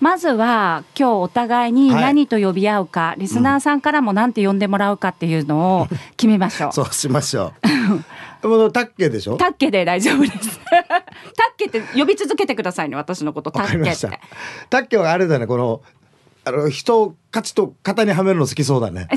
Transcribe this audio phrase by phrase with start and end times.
[0.00, 6.72] まずは今日お互いに何と呼び合うか、リスナーさんからも何て呼んでもらうかっていうのを 決めましょう。
[6.74, 7.60] そうしましょう。
[8.72, 9.36] タッケでしょ？
[9.36, 10.60] タッケで大丈夫です。
[10.70, 10.88] タッ
[11.56, 13.50] ケって呼び続けてくださいね、私のこと。
[13.50, 14.20] タッケって。。
[14.70, 15.80] タッケはあれだね、この、
[16.44, 19.08] あの、人を勝ちと型にはめるの好きそうだね。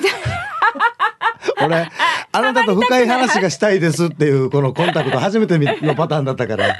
[1.64, 1.88] 俺、
[2.32, 6.76] あなたと深い話がしたいですっていう、このコンタクト初めてのパターンだったから。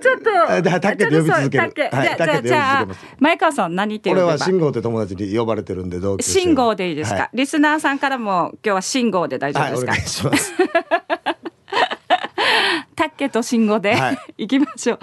[0.00, 0.80] えちょっと。
[0.80, 1.62] タッケで呼び続ける。
[1.62, 1.70] はい
[2.16, 2.86] タッケでじゃあ
[3.18, 4.26] 前川さん何って呼べば？
[4.28, 7.30] 俺は信号って友達に呼ばれてるんで同級生信号でいいですか、はい。
[7.34, 10.54] リスナーさんからも今日は信号で大丈夫はい、ですか、お願いします。
[12.96, 14.18] タッケと信号で、はい。
[14.44, 14.98] い、きましょう。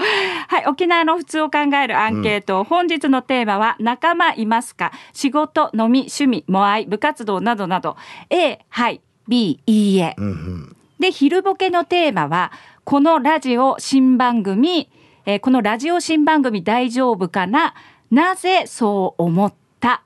[0.47, 4.91] はい、沖縄の普通を考えるアンケート、本日のテーマは仲間いますか？
[5.13, 7.97] 仕事、飲み、趣味、もあい、部活動などなど。
[8.29, 10.13] A、はい、B、いいえ。
[10.17, 10.75] うんうん。
[10.99, 12.51] で、昼ボケのテーマは、
[12.89, 14.89] このラジオ新番組、
[15.25, 17.73] えーこのラジオ新番組大丈夫かな？
[18.11, 20.03] なぜそう思った？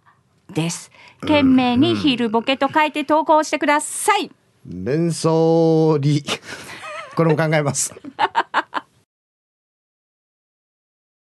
[0.52, 0.90] です。
[1.20, 4.32] 懸命に昼ボケと書いて投稿してください。
[4.66, 6.24] 連想理。
[7.16, 7.94] これも考えます。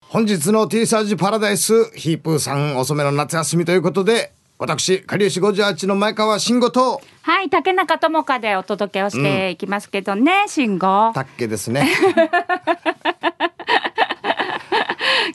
[0.07, 11.13] 本日の T サージパラダイス、ヒープーさん遅めの夏休みということで、私、かりゆし58の前川慎吾と、はい、竹中智香でお届けをしていきますけどね、慎吾。
[11.13, 11.87] たっけですね。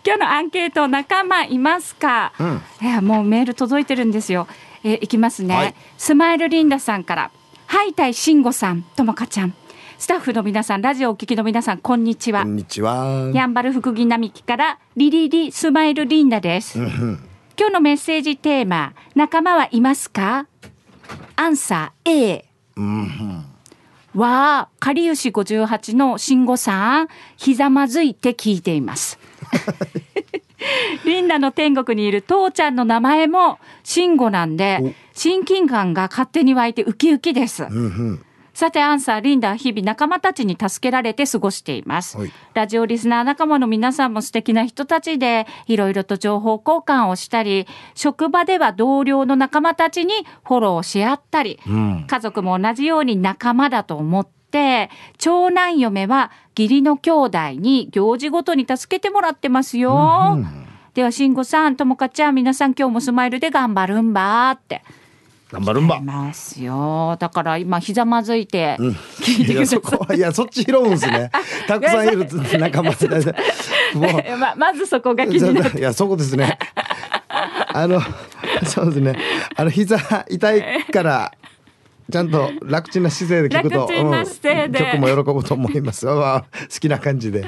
[0.05, 2.61] 今日のアンケート仲間いますか、うん。
[2.83, 4.47] いやもうメール届いてるんですよ、
[4.83, 5.75] えーいきますね、はい。
[5.97, 7.31] スマイルリンダさんから
[7.67, 9.55] はいたいしんごさんともかちゃん。
[9.97, 12.43] スタッフの皆さんラジオをお聞きの皆さんこんにちは。
[12.43, 13.31] こんにちは。
[13.33, 20.47] やんばる福木並木からリリリスマイルリンダです、うんうん今日のメッセージテーマ仲間はいますか？
[21.37, 22.45] アンサー A
[22.77, 23.45] うん。
[24.15, 29.19] わあ、かりゆし58の慎吾さん、ひざまずいて聞いています。
[31.05, 37.65] リンダの天国にいる父ちゃんの名前も慎吾なんで、親近感が勝手に湧いてウキウキです。
[37.65, 37.79] うんう
[38.13, 42.17] んさて、アンサー、リンダは日々仲間たちに助けられて過ごしています。
[42.17, 47.67] はいラジオリスナー仲間の皆さんも素敵な人たちで、いろいろと情報交換をしたり、
[47.97, 50.15] 職場では同僚の仲間たちに
[50.45, 52.07] フォローし合ったり、うん。
[52.07, 54.89] 家族も同じように仲間だと思って、
[55.19, 60.39] 長男嫁は義理の兄弟に行事ごとに助けてもらってますよ。
[60.95, 64.85] では、慎吾さん、ともかちゃん、皆さん今日もスマイルで頑張るんばって。
[65.55, 66.03] 頑張るんばい。
[66.03, 67.17] ますよ。
[67.21, 68.77] だから今、ひざまずいて、
[69.21, 71.31] 聞いてくださいそこはいや そっち拾うんですね。
[71.69, 72.27] たくさんいる
[72.59, 73.09] 仲間で。
[73.95, 75.79] もう ままずそこが気になって。
[75.79, 76.59] いやそこですね。
[77.73, 78.01] あの
[78.65, 79.17] そうですね。
[79.57, 79.97] あの膝
[80.29, 81.33] 痛いから
[82.11, 86.07] ちゃんと楽ちんな姿勢で聞くと、うん、曲も喜ぶと思います。
[86.07, 86.43] 好
[86.81, 87.45] きな感じで。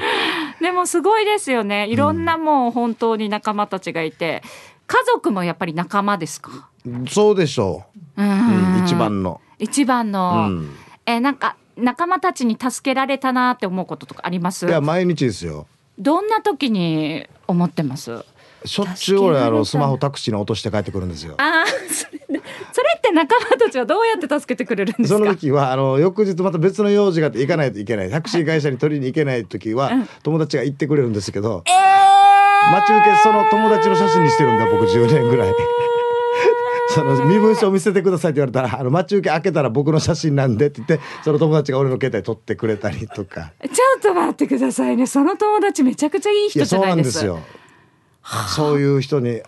[0.61, 1.89] でもすごいですよね。
[1.89, 4.43] いろんなもう本当に仲間たちがいて、
[4.87, 6.69] 家族もやっぱり仲間ですか？
[7.08, 7.84] そうでしょ
[8.16, 8.22] う。
[8.22, 8.24] う。
[8.24, 8.82] うん。
[8.82, 9.41] ん、一番の。
[9.58, 10.70] 一番の、うん。
[11.06, 14.66] えなんか仲間たちに助けられたなって思うこととかあります？
[14.66, 15.66] いや毎日ですよ。
[15.98, 18.24] どんな時に思ってます？
[18.64, 21.34] しょっちゅう俺あのスマホタクシーに落として帰ってくるんですよ。
[21.38, 25.18] ああそれでそれって仲間たちはどうやって助けてくれるんですか？
[25.18, 28.10] その時はあの翌日また別の用事があって行かないといけない。
[28.10, 29.92] タクシー会社に取りに行けない時は
[30.22, 35.54] 友達が行ってくれるんですけど、えー、待ち受けその友達の写真にしてるんだ僕10年ぐらい
[36.97, 43.53] その身分証見せてくださいって言われたらあの待ち受け開けたら僕の写真なんでって言ってその友達が俺の携帯撮ってくれたりとか。
[43.62, 45.07] ちょっと待ってくださいね。
[45.07, 47.41] その友達めちゃくちゃいい人じゃなでないんですすよ。
[48.49, 49.43] そういう人に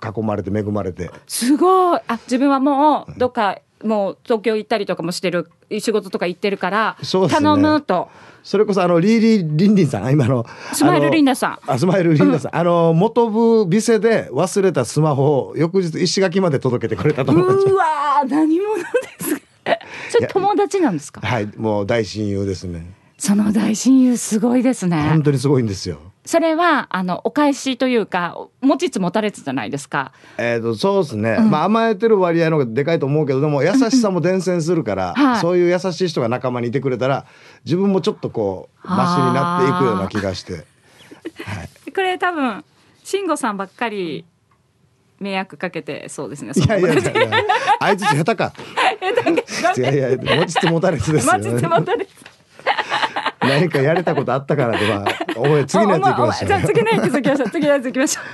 [0.00, 1.10] 囲まれて恵まれて。
[1.26, 2.00] すごい。
[2.06, 8.08] あ自分はもうどっかもう東京行ったりとかもしてる仕事とか行ってるから、頼むと
[8.42, 11.58] それこそあのリーリー・リンリンさん今のスマイルリンダさん。
[11.70, 17.70] あスマイルリンダさん、あの元部店で忘れたスマホを翌日石垣まで届けてくれた友達。
[17.70, 18.82] うわー何者で
[19.20, 19.42] すか。
[20.10, 21.20] それ友達なんですか。
[21.20, 22.94] はいもう大親友ですね。
[23.16, 25.00] その大親友すごいですね。
[25.08, 30.12] 本当にすごいんですよそれはあのお返しというか持ちつ持たれつじゃないですか。
[30.38, 35.40] えー、とそうですね、まあ甘えてる割合の方がでかいと思うけどでも 優しさも伝染するから、はい。
[35.40, 37.26] そういう優しい人が仲間にいてくれたら
[37.64, 40.64] 自分もちょっとこうマシになっていくような気がして。
[41.94, 42.64] これ多分
[43.02, 44.24] 慎吾さんばっかり
[45.18, 47.02] 迷惑かけてそうですねいやいやいや
[47.80, 48.52] あいつ 下手か。
[49.76, 52.10] いやいや持ちつ持たれつですよ持ちつ持たれつ
[53.48, 55.06] 何かやれたことあったからでまあ
[55.36, 56.48] おい次のやつ行きましょう。
[56.48, 57.50] じゃあ次のやつ行きましょう。
[57.50, 58.24] 次のやつ行きましょう。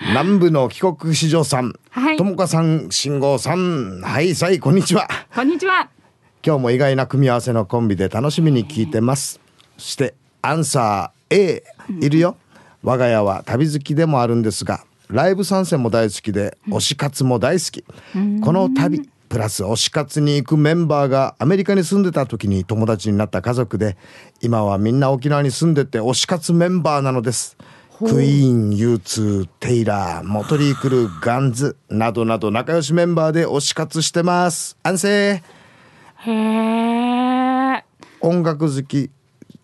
[0.08, 2.16] 南部の帰国子女さん、はい。
[2.16, 5.08] ともかさん、信号さん、はい、さい、こんにちは。
[5.34, 5.88] こんにちは。
[6.44, 9.40] 今日も意外な組み合わせのコンビで楽しみに聞いてます。
[9.78, 11.64] そして、アンサー A、
[12.00, 12.36] いるよ。
[12.82, 17.84] 我が家は旅好きでもあるんですがライブ参戦も大好きで推し活も大好き、
[18.42, 23.96] この旅プラス推し活に行くメンバーがアメリカに住んでた時に友達になった家族で
[24.40, 27.56] 今はみんな沖縄に住んでて推し活メンバーなのです。
[27.98, 34.76] クイーン U2 テイラーモトリークルガンズなどなど仲良しメンバーで推し活してます。
[34.82, 35.42] 安静。
[36.16, 37.84] へえ。
[38.20, 39.10] 音楽好き。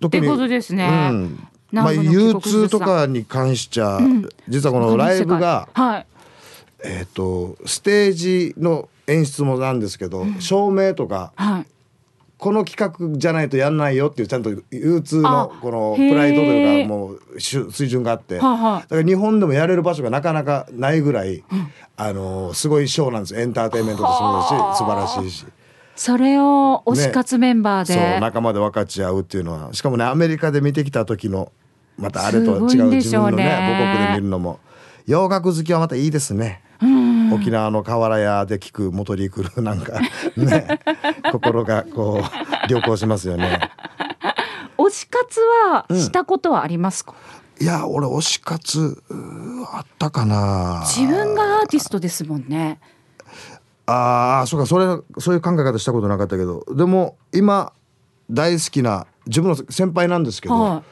[0.00, 0.88] 特ってことですね。
[1.10, 1.48] うん。
[1.70, 3.98] まあ、南部の帰国 U2 とかに関しちゃ、
[4.48, 6.06] 実はこのライブが、はい。
[6.84, 11.66] えっ、とステージの演出もなんですけど、照明とかはい。
[12.42, 21.44] この企画じゃないとやんないよっていうちゃんと U2 のあこのプライドというかもう水準があって、だから日本でもやれる場所がなかなかないぐらい、
[21.96, 23.40] あのすごいショーなんですよ。
[23.40, 25.46] エンターテインメントとしてもし素晴らしいし。
[25.94, 27.94] それを推し活メンバーで。
[27.94, 29.72] そう仲間で分かち合うっていうのは。
[29.72, 31.52] しかもねアメリカで見てきた時の
[31.96, 32.70] またあれとは違う。
[32.70, 34.58] すごいんで自分のね母国で見るのも。
[35.06, 36.60] 洋楽好きはまたいいですね。
[37.32, 40.00] 沖縄の河原屋で聞くモトリークルなんか
[40.36, 40.80] ね
[41.30, 43.70] 心がこう旅行しますよね。
[44.76, 47.14] 推し活はしたことはありますか、
[47.60, 49.02] いや俺推し活
[49.72, 50.82] あったかな。
[50.84, 52.80] 自分がアーティストですもんね。
[53.86, 54.86] ああそうかそれ
[55.20, 56.64] そういう考え方したことなかったけど。
[56.74, 57.72] でも今
[58.30, 60.82] 大好きな自分の先輩なんですけど、はい。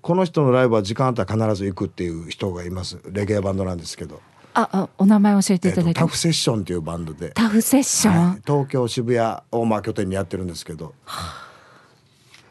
[0.00, 2.98] この人のライブは時間あったら必ず行くっていう人がいます。
[3.10, 4.20] レゲエバンドなんですけど、
[4.58, 6.00] あ、あお名前教えてえっといただいて。
[6.00, 8.14] タフセッションっていうバンドで、タフセッション？
[8.30, 8.42] はい。
[8.46, 10.94] 東京渋谷をまあ拠点にやってるんですけど。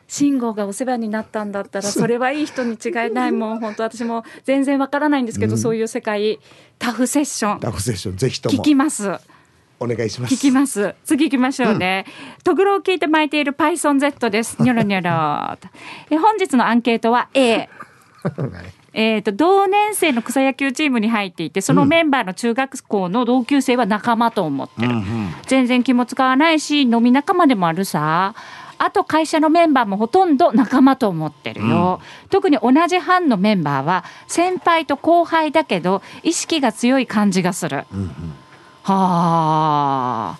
[0.07, 3.59] 慎吾がお世話になったんだったらそれはいい人に違いないもん。
[3.61, 6.39] 本当私も全然わからないんですけど、そういう世界
[6.77, 7.59] タフセッション。
[7.59, 9.11] タフセッションぜひと聞もきます。
[9.79, 10.33] お願いします。
[10.35, 10.95] 聞きます。
[11.03, 12.05] 次行きましょうね、
[12.45, 14.55] トグロを聞いて巻いている PythonZ です。
[14.61, 15.57] ニョロニョロ。
[16.09, 17.67] え本日のアンケートは A
[18.97, 24.95] えー、と同年生の草野球チームに入っていてそのメンバーの中学校の同級生は仲間と思ってる、
[25.47, 28.33] 全然気も使わないし飲み仲間でもあるさ。
[28.77, 37.85] あと会社のメンバーもほとんど仲間と思ってるよ、特に同じ班のメンバーは先輩と後輩だけど意識が強い感じがする、
[38.83, 40.39] はあ。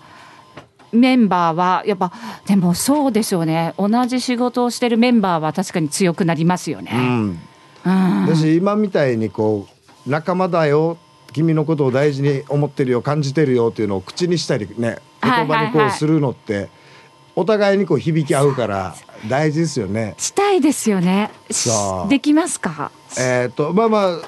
[0.91, 2.11] メンバーはやっぱ
[2.45, 3.73] でもそうでしょうね。
[3.77, 6.91] 同じ仕事をしてるメンバーは確かに強くなりますよね。
[6.93, 7.39] うんうん
[7.85, 9.67] だし今みたいにこ
[10.07, 10.97] う仲間だよ
[11.33, 16.69] 君のことを大事に思ってるよ感じてるよっていうのを口にしたりね言葉にこうするのって
[17.35, 18.95] お互いにこう響き合うから
[19.29, 20.15] 大事ですよね。
[20.17, 21.29] したいですよね。
[22.07, 22.91] できますか？
[23.19, 24.19] えっ、とまあまあ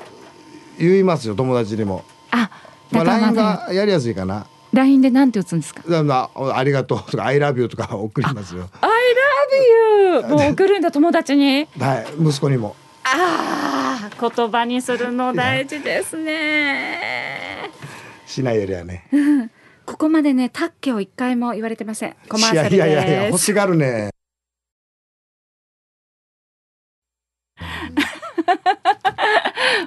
[0.77, 2.03] 言いますよ友達にも。
[2.31, 2.49] あ、
[2.91, 3.33] まあ仲 LINE。
[3.35, 4.45] がやりやすいかな。
[4.73, 5.83] LINE でなんて打つんですか？
[6.53, 8.67] ありがとうとか I love you とか送りますよ。
[8.81, 8.89] I
[10.21, 11.67] love you もう送るんだ友達に。
[11.79, 12.75] はい息子にも。
[13.15, 17.69] ああ、言葉にするの大事ですね。
[18.25, 19.07] しないよりはね。
[19.85, 22.15] ここまでね、タッケを一回も言われてません。
[22.27, 23.45] コマーシャルいやいやいやいや欲です。
[23.45, 24.09] しがるね。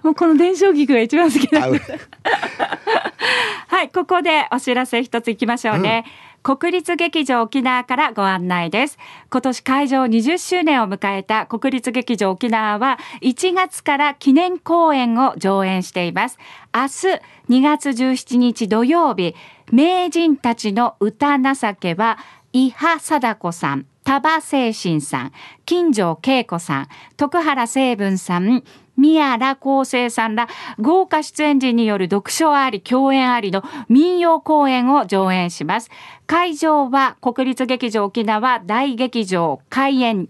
[0.03, 1.93] もうこの伝承菊が一番好きなあんです。
[3.69, 6.05] はい、ここでお知らせ一ついきましょうね。
[6.43, 8.99] 国立劇場沖縄からご案内です。
[9.31, 16.39] 今年開場20周年を迎えた国立劇場沖縄は1月から記念公演を上演しています。
[16.75, 16.89] 明日
[17.51, 19.35] 2月17日土曜日、
[19.71, 22.19] 名人たちの歌情けは
[22.53, 25.33] 伊波貞子さん、多場精神さん、
[25.67, 28.65] 金城恵子さん、徳原成文さん、
[28.97, 35.91] 宮良康生さんら豪華出演陣による読書あり、共演ありの民謡公演を上演します。
[36.27, 40.29] 会場は国立劇場沖縄大劇場開演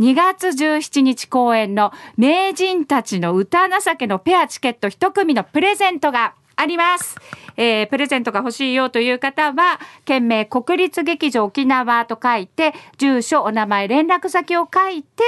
[0.00, 7.16] 2月17日公演の名人たちの歌情けのペアチケット一組のプレゼントがあります。
[7.58, 15.22] えープレゼントが欲しいよという方は、件名国立劇場沖縄と書いて、住所、お名前、連絡先を書いて、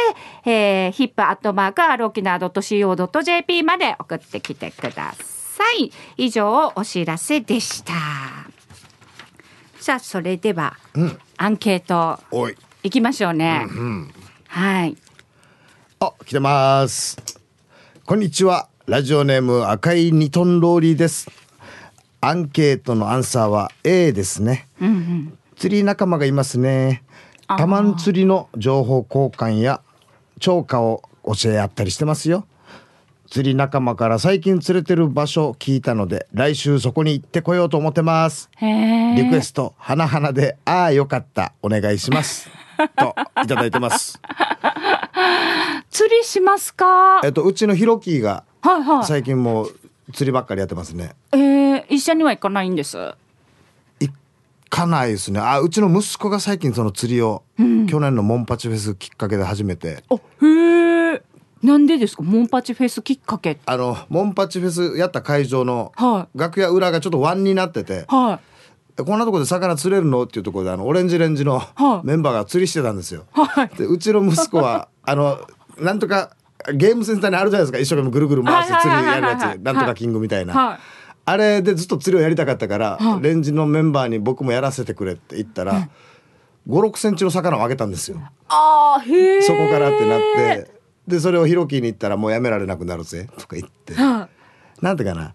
[0.47, 5.93] えー、ヒップアットマーク、アロ沖縄 .co.jp まで送ってきてください。
[6.17, 7.93] 以上、お知らせでした。
[9.79, 10.79] さあ、それでは、
[11.37, 13.67] アンケート、おいいきましょうね。
[14.55, 14.99] はい。
[15.99, 17.17] あ来てます。
[18.05, 18.69] こんにちは。
[18.85, 21.31] ラジオネーム赤いニトンローリーです。
[22.21, 24.69] アンケートのアンサーは A ですね、
[25.57, 27.03] 釣り仲間がいますね。
[27.49, 29.81] タマン釣りの情報交換や
[30.39, 32.45] 釣果を教え合ったりしてますよ。
[33.31, 38.51] 釣り仲間から最近釣れてる場所聞いたので来週そこに行ってこようと思ってます。
[38.61, 41.55] リクエスト花々でああよかった。
[41.63, 42.51] お願いします
[42.89, 44.21] といただいてます。
[45.91, 47.21] 釣りしますか？
[47.25, 49.05] えっとうちのヒロキーがはいはい。
[49.05, 49.75] 最近もう
[50.12, 51.15] 釣りばっかりやってますね。
[51.33, 52.97] えー、一緒には行かないんです？
[54.01, 54.12] 行
[54.71, 55.41] かないですね。
[55.41, 60.03] あうちの息子が最近その釣りを、去年のモンパチフェスきっかけで始めて。
[60.09, 61.23] あ、へえ。
[61.62, 62.23] なんでですか？
[62.23, 63.59] モンパチフェスきっかけ。
[63.67, 68.41] あのモンパチフェスやった会場のは楽屋裏がちょっと湾になってて、は
[68.97, 70.25] こんなとこで魚釣れるの？
[70.25, 72.07] っていうところであのオレンジレンジのはい。
[72.07, 73.25] メンバーが釣りしてたんですよ。
[73.37, 73.41] い。
[73.41, 73.69] はい。
[73.69, 75.41] でうちの息子はあの
[75.79, 76.37] なんとか
[76.75, 77.79] ゲームセンターにあるじゃないですか。
[77.79, 79.41] 一生懸命ぐるぐる回して釣りやるやつ。
[79.61, 80.79] なんとかキングみたいな、はい。
[81.25, 83.23] あれでずっと釣りをやりたかったから、はい。
[83.23, 85.89] レンジのメンバーに僕もやらせてくれって言ったら、
[86.69, 88.21] 56センチの魚をあげたんですよ。
[88.49, 89.43] ああ、へえ。
[89.43, 90.71] そこからってなって。
[91.07, 93.29] でそれをヒロキに言ったらもうやめられなくなるぜ。
[93.39, 93.95] とか言って。
[93.95, 94.29] は
[94.81, 95.35] なんていうかな。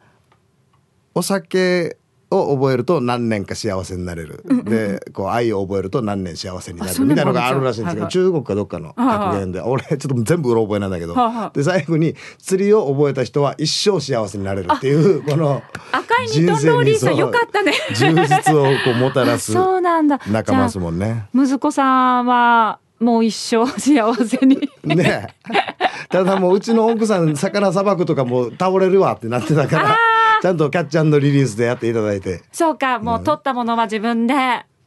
[1.13, 1.97] お酒
[2.29, 7.05] を覚えると何年か幸せになれる、でこう愛を覚えると何年幸せになる。
[7.05, 7.53] みたいなのがあ。
[7.53, 11.15] るらしいんですけど、はい中国かどっかの格言で、俺ちょっと全部うろ覚えなんだけど、
[11.53, 17.73] で最後に釣りを覚えた人は一生幸せになれるっていうこの赤いニトンローリーさん人生にそうよかったね。
[17.95, 20.19] 充実をこうもたらす そうなんだ。
[20.29, 21.27] 仲間ですもんね。
[21.33, 24.69] あ息子さんは、もう一生幸せに。
[24.83, 25.77] ねえ。
[26.09, 29.97] ただもううちの奥さん魚さばくとかもう倒れるわってなってたから
[30.41, 32.41] ちゃんとキャッチャンドリリースでやっていただいて。
[32.51, 34.33] そうか、もう取ったものは自分で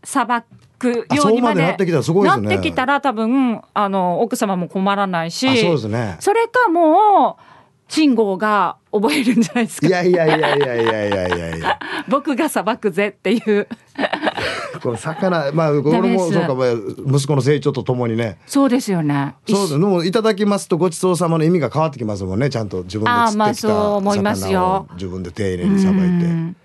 [0.04, 0.44] さば
[0.78, 1.96] くようにまであそうまでなってきた。
[1.98, 2.48] らすごいですね。
[2.48, 5.48] なってきたら多分、あの、奥様も困らないし。
[5.48, 6.16] あそうですね。
[6.20, 7.42] それかもう、
[7.90, 9.86] 信号が覚えるんじゃないですか。
[9.88, 9.90] い。
[9.90, 11.56] やいやいやいやいやいやいや。
[11.56, 11.78] いや
[12.08, 13.68] 僕がさばくぜっていう。
[14.80, 18.38] この魚まあ俺もそうかまあ息子の成長とともにね。
[18.46, 19.34] そうですよね。
[19.48, 22.48] そうですもういただきますとごちそうさまの意味が変わってきますもんね。
[22.48, 24.50] ちゃんと自分で釣ってきたそう思いますよ。
[24.50, 26.04] 魚を自分で丁寧にさばいて。
[26.04, 26.56] うん。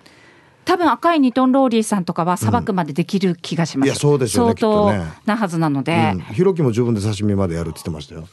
[0.63, 3.87] 多分赤いニトンローリーさんとかはさばくまでできる気がします。
[3.87, 4.55] いやそうでしょうね。
[4.59, 4.93] 相当
[5.25, 6.13] なはずなので。
[6.13, 6.19] うん。
[6.35, 8.27] ひろきも自分で刺身までやるって言ってましたよ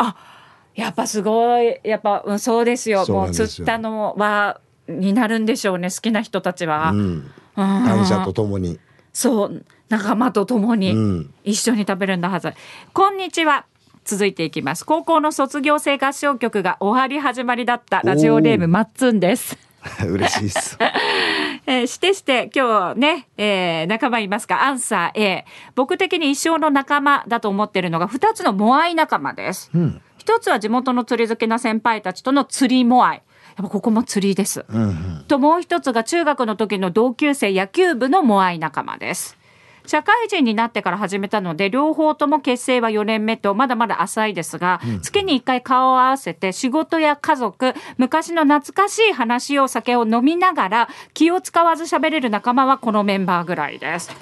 [0.74, 3.04] やっぱすごい、やっぱ、うんそうですよ。
[3.08, 6.90] もう釣ったのは、になるんでしょうね、好きな人たちは。
[6.90, 8.78] うん感謝とともに
[9.12, 12.52] そう、仲間と共にうん一緒に食べるんだはず。
[12.94, 13.66] こんにちは。
[14.04, 14.84] 続いていきます。
[14.84, 19.56] 高校の卒業生合唱曲が終わり始まりだったラジオネームマッツンです。
[20.08, 20.78] 嬉しいっす
[21.66, 24.62] えーしてして今日ね、えー仲間いますか？
[24.64, 25.44] アンサー A。
[25.74, 29.70] 僕的に一生の仲間だと思ってるのが2つのモアイ仲間です。
[29.74, 33.16] うん一つは地元の釣り好きな先輩たちとの釣りモアイ。
[33.16, 33.22] や
[33.54, 34.64] っぱここも釣りです。
[34.68, 39.36] うんうんともう一つが中学の時の同級生野球部のモアイ仲間です。
[39.84, 54.12] 社会人になってから始めたので両方とも結成は4年目とまだまだ浅いですが、月に1回顔を合わせて仕事や家族昔の懐かしい話を酒を飲みながら気を使わず喋れる仲間はこのメンバーぐらいです。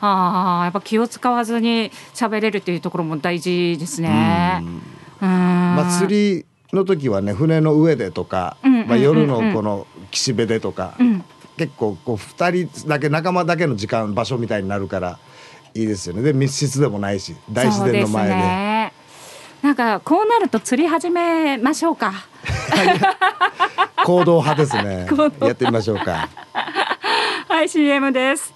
[0.00, 4.58] ああやっぱ気を使わずに喋れるというところも大事ですね。
[4.64, 11.24] うんまあ、釣りの時はね船の上でとか、まあ、夜のこの岸辺でとか、うん。
[11.56, 15.18] 結構こう2人だけ仲間だけの時間場所みたいになるから
[15.74, 16.22] いいですよね。
[16.22, 18.34] で密室でもないし大自然の前で。
[18.34, 18.92] ですね。
[19.62, 22.12] なんかこうなると釣り始めましょうか。
[24.04, 25.06] 行動派ですね。
[25.40, 26.28] やってみましょうか。
[27.48, 28.54] はい CM です。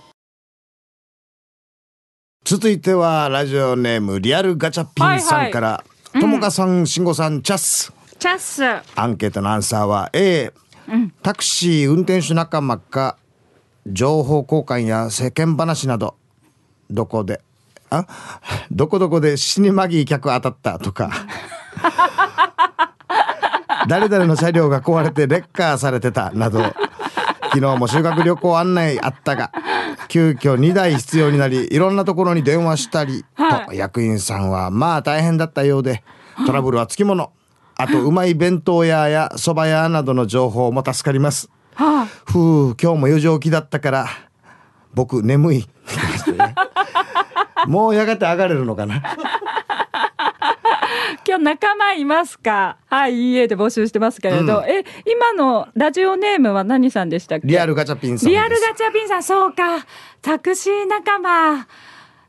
[2.45, 5.85] 続いてはラジオネームリアルガチャピンさんから
[6.19, 7.93] ともかさん慎吾さんチャス。
[8.19, 8.63] チャス。
[8.97, 10.53] アンケートのアンサーは A、
[11.23, 13.17] タクシー運転手仲間か
[13.87, 16.17] 情報交換や世間話など。
[16.91, 17.41] どこで
[17.91, 18.07] あ？
[18.71, 20.79] どこどこで死にまぎ客当たった？
[20.79, 21.11] とか。
[23.89, 26.31] 誰々の車両が壊れてレッカーされてた？
[26.33, 26.75] など
[27.53, 29.53] 昨日も修学旅行案内あったが
[30.09, 33.67] 急遽2台必要になりいろんなところに電話したり、はい。
[33.67, 36.03] と役員さんはまあ大変だったようで
[36.47, 37.33] トラブルはつきもの。
[37.77, 41.51] あとうまい弁当屋や蕎麦屋などの情報も助かります。
[41.75, 44.07] はあ、ふう今日も4時起きだったから
[44.95, 45.69] 僕眠い。
[47.67, 49.03] もうやがて上がれるのかな
[51.31, 52.77] 今日仲間いますか？
[52.89, 54.65] はい、いいえで募集してますけれど、うん。
[54.65, 57.47] え、今のラジオネームは何さんでしたっけ？
[57.47, 59.87] リアルガチャピンさんリアルガチャピンさん、そうか。
[60.23, 61.69] タクシー仲間。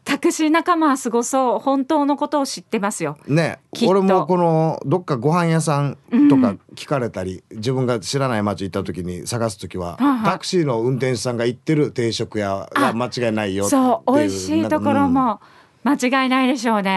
[0.04, 1.60] タクシー仲間はすごそう。
[1.60, 3.18] 本当のことを知ってますよ。
[3.26, 5.98] ね俺もこのどっかご飯屋さん
[6.30, 10.32] とか聞かれたり、自分が知らない街行った時に探す時は、はいはい。
[10.34, 15.42] タクシーの運転手さんが行ってる定食屋が間違いないよそう、美味しいところも
[15.84, 16.92] 間違いないでしょうね。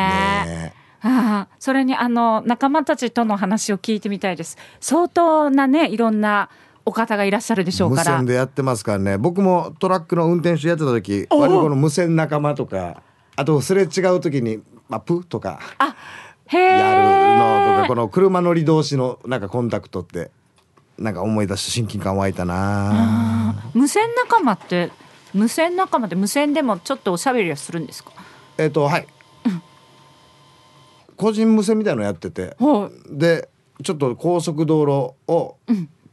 [0.44, 4.56] ねあ あそれにあの仲間たちとの話を聞いてみたいです。
[4.80, 6.48] 相当なね、いろんな
[6.86, 8.16] お方がいらっしゃるでしょう無から。
[8.16, 13.02] 線でやってますからね僕もトラックの運転手やってた時割とこの無線仲間とか
[13.36, 15.94] あとすれ違う時に「まあ、プ」とかあ、
[16.46, 16.78] へえ。
[16.78, 17.02] やる
[17.70, 20.30] のとかこの車乗り同士のなんかコンタクトって
[20.98, 24.90] なんか思い出して親近感湧いたな無線仲間って
[25.32, 28.10] 無線仲間って無線でもちょっとおしゃべりはするんですか？
[28.58, 29.06] えっ、とはい
[31.16, 32.56] 個人無線みたいのやってて。
[32.58, 33.18] はい。
[33.18, 33.48] で
[33.82, 35.56] ちょっと高速道路を、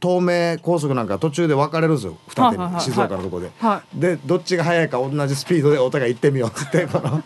[0.00, 2.18] 東名高速なんか途中で分かれるんですよ。
[2.26, 6.48] 二手に、はいはい静岡のとこで、はでどっちが速いか同じスピードでお互い行ってみよう。
[6.50, 7.22] っつってこの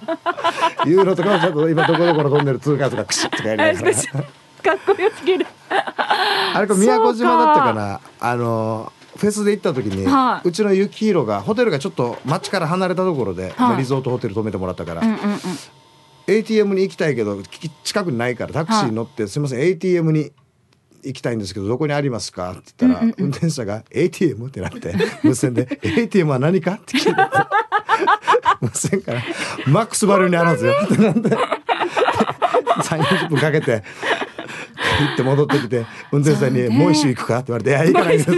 [0.86, 3.94] いうのとかをちょっと今どこどこのトンネル通過とかクシッとかやりながら。
[3.94, 5.46] かっこよすぎる。
[5.70, 8.00] あれこれ宮古島だったかな。
[8.20, 10.48] あのフェスで行った時に、はい。
[10.48, 13.78] うちの雪広がホテルがちょっと町から離れたところで、まあはい。
[13.78, 15.40] リゾートホテル泊めてもらったから、うんうんうん。
[16.28, 20.32] ATM に行きたいけどき近くにないからタクシーに乗って「すみません ATM に
[21.04, 27.14] 行きたいんですけどどこにありますか?」って言ったら、運転手さんが「ATM?」ってなって無線で「ATM は何か?」って聞いて
[28.60, 29.22] 無線から
[29.68, 31.30] 「マックスバリューにあるんですよ」ってなんで
[32.82, 38.30] 30分かけて行って戻ってきて運転手さんに「そうねもう一周行くか?」って言われて「いや行かないです」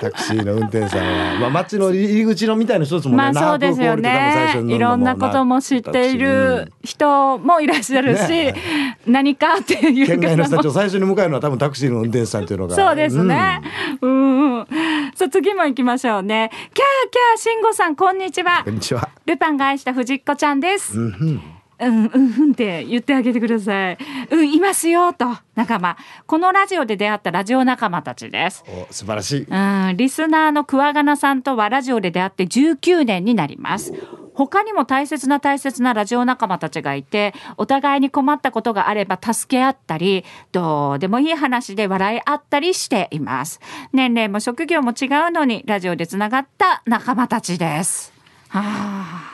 [0.00, 4.62] タクシーの運転手さんは、まあ、街の入り口のみたいな一つもね、まあそうですよね。
[4.66, 13.62] いろんなことも知っている人もいらっしゃるし、ね何かっていう県外の人たちもを最初に迎えるのは多分タクシーの運転手さんっていうのがそうですね。
[14.00, 14.66] うん、うん。
[15.14, 16.50] さあ次も行きましょうね。
[16.52, 18.74] キャーキャー、慎吾さん、こんにちはうんこん。
[18.74, 20.98] にちはルパンが愛した藤子ちゃんです。
[20.98, 23.98] うんうんうん、うん、うんって言ってあげてください。
[24.30, 25.96] うん、いますよ、と、仲間。
[26.26, 28.64] このラジオで出会ったラジオ仲間たちです。
[28.68, 33.92] お素晴らしいうん、リスナーの桑名さんとはラジオで出会って19年になります。
[34.34, 43.60] 他にも大切な大切なラジオ仲間たちがいて、お互いに困ったことがあれば助け合ったり、どうでもいい話で笑い合ったりしています。
[43.92, 48.12] 年齢も職業も違うのに、ラジオでつながった仲間たちです。
[48.48, 48.62] は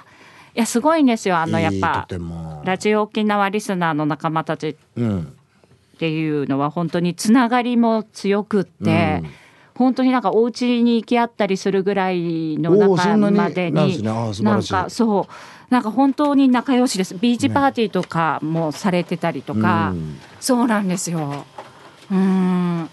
[0.02, 0.05] あ。
[0.56, 1.36] いや、すごいんですよ。
[1.36, 2.08] あの、やっぱ
[2.64, 4.74] ラジオ沖縄リスナーの仲間たち。
[4.96, 5.36] うん。
[5.96, 9.30] っていうのは本当につながりも強くって、うん。
[9.74, 15.32] 本当になんかお家に行き合ったりするぐらいのおーそ仲んなにまでになんかそう。
[15.68, 17.14] なんか本当に仲良しです。
[17.16, 20.18] ビーチパーティーとかもされてたりとか、うん。
[20.40, 21.44] そうなんですよ。
[22.10, 22.88] うん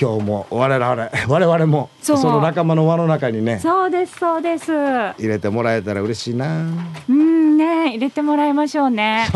[0.00, 4.72] 今日も我々 我々もそそうの仲間の輪の中にねそうですそうです。
[4.72, 6.46] 入れてもらえたら嬉しいな。
[7.08, 9.28] うんね入れてもらいましょうね。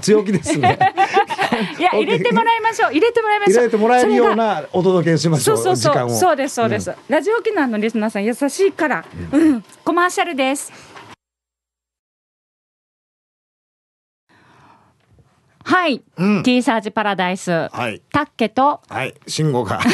[0.00, 0.78] 強気ですね。
[1.78, 2.92] いや 入れてもらいましょう。
[2.92, 3.56] 入れてもらいましょう。
[3.56, 5.92] 入れてもらえるようなお届けしましょそううそうそう。
[5.92, 6.10] 時間を。
[6.10, 10.91] そうですそうです、ラジオ沖縄のリスナーさん優しいから、うん、コマーシャルです
[15.64, 16.42] はい、うん。
[16.42, 17.50] T サージパラダイス。
[17.50, 18.02] はい。
[18.10, 18.80] タッケと。
[18.88, 19.14] はい。
[19.26, 19.80] 慎吾が。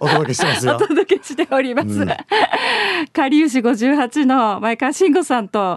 [0.00, 2.08] お届けしてますおよ届けしております、うん。
[3.12, 5.76] かりゆし58の前川慎吾さんと、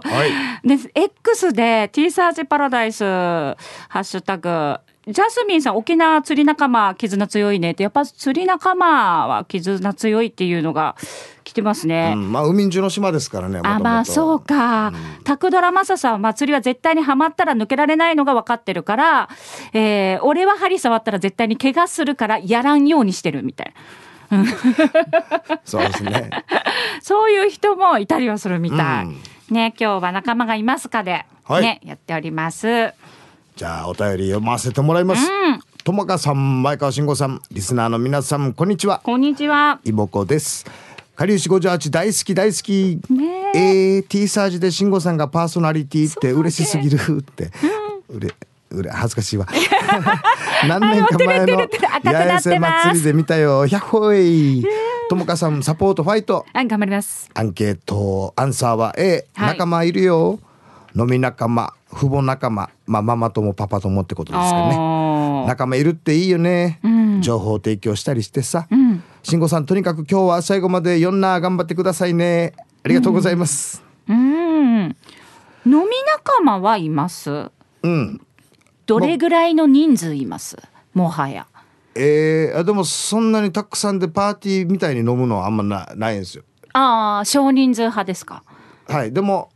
[0.62, 0.68] い。
[0.68, 3.56] で X で T サージパラダイスハ
[3.94, 7.72] ッシュタグジャスミンさん沖縄釣り仲間絆強いね。
[7.72, 10.94] ってやっぱ釣り仲間は絆強いっていうのが
[11.42, 12.12] 来てますね。
[12.14, 14.92] うんまあ海中の島ですからねあまあそうか、
[15.24, 19.28] タクドラマサさんは祭りは絶対にはまったら抜けられないのが分かってるから、
[19.72, 23.74] えー俺は針触ったら絶対に怪我するからやらんようにしてるみたい
[24.30, 24.44] な。
[25.64, 26.30] そうですね。
[27.02, 29.04] そういう人もいたりはするみたい。
[29.06, 29.20] うん。
[29.50, 31.62] ね今日は仲間がいますかで、はい。
[31.62, 32.94] ねやっております。
[33.54, 35.30] じゃあお便り読ませてもらいます。
[35.30, 35.60] うん。
[35.84, 39.00] ともかさん前川慎吾さんリスナーの皆さんこんにちは。
[39.04, 39.78] こんにちは。
[39.84, 40.64] いぼこです。
[41.14, 42.98] かりゆし58大好き大好き。
[43.12, 43.98] ねえ。
[43.98, 47.50] ー、T サージで慎吾さんがパーソナリティって嬉しすぎるって、
[48.08, 48.34] うれ
[48.70, 49.46] うれ恥ずかしいわ。
[50.66, 51.58] 何年か前の
[52.04, 53.66] 八重瀬祭りで見たよ。
[53.66, 54.64] ひゃっほい。
[55.10, 56.46] ともかさんサポートファイト。
[56.54, 57.28] あ頑張ります。
[57.34, 59.48] アンケートアンサーは A、はい。
[59.48, 60.40] 仲間いるよ。
[60.96, 65.46] 飲み仲間父母仲間まあママ友パパ友ってことですかね。
[65.46, 66.78] 仲間いるっていいよね。
[66.82, 66.92] うん。
[66.96, 69.00] うん情報提供したりしてさ、うん。
[69.22, 72.52] 慎吾さんとにかく今日は最後まで4な頑張ってくださいね。
[72.82, 73.80] ありがとうございます。
[74.08, 74.16] うん。
[74.16, 74.96] 飲
[75.64, 77.30] み仲間はいます？
[77.84, 78.20] うん、
[78.86, 80.56] どれぐらいの人数います？
[80.94, 81.46] もはや。
[81.94, 86.42] えー、あでもそんなにたくさんでパーティーみたいに飲むのはあんまなないんですよ。
[86.72, 88.42] ああ少人数派ですか？
[88.88, 89.12] はい。
[89.12, 89.51] でも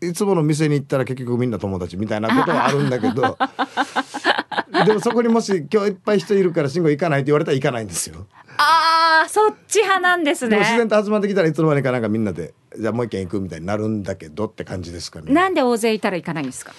[0.00, 3.36] いつもの店に行ったら結局みんな友達みたいなことはあるんだけど
[4.86, 8.26] でもそこにもし今日いっぱい人いるから慎吾行かないって言われたら行かないんですよ。
[8.58, 10.58] ああそっち派なんですね。
[10.58, 16.72] 自然と集まってきたらいつの間にかなんかみんなでじゃあもう一軒行くみたいになるんだけどって感じですかねなんで大勢いたら行かないんですか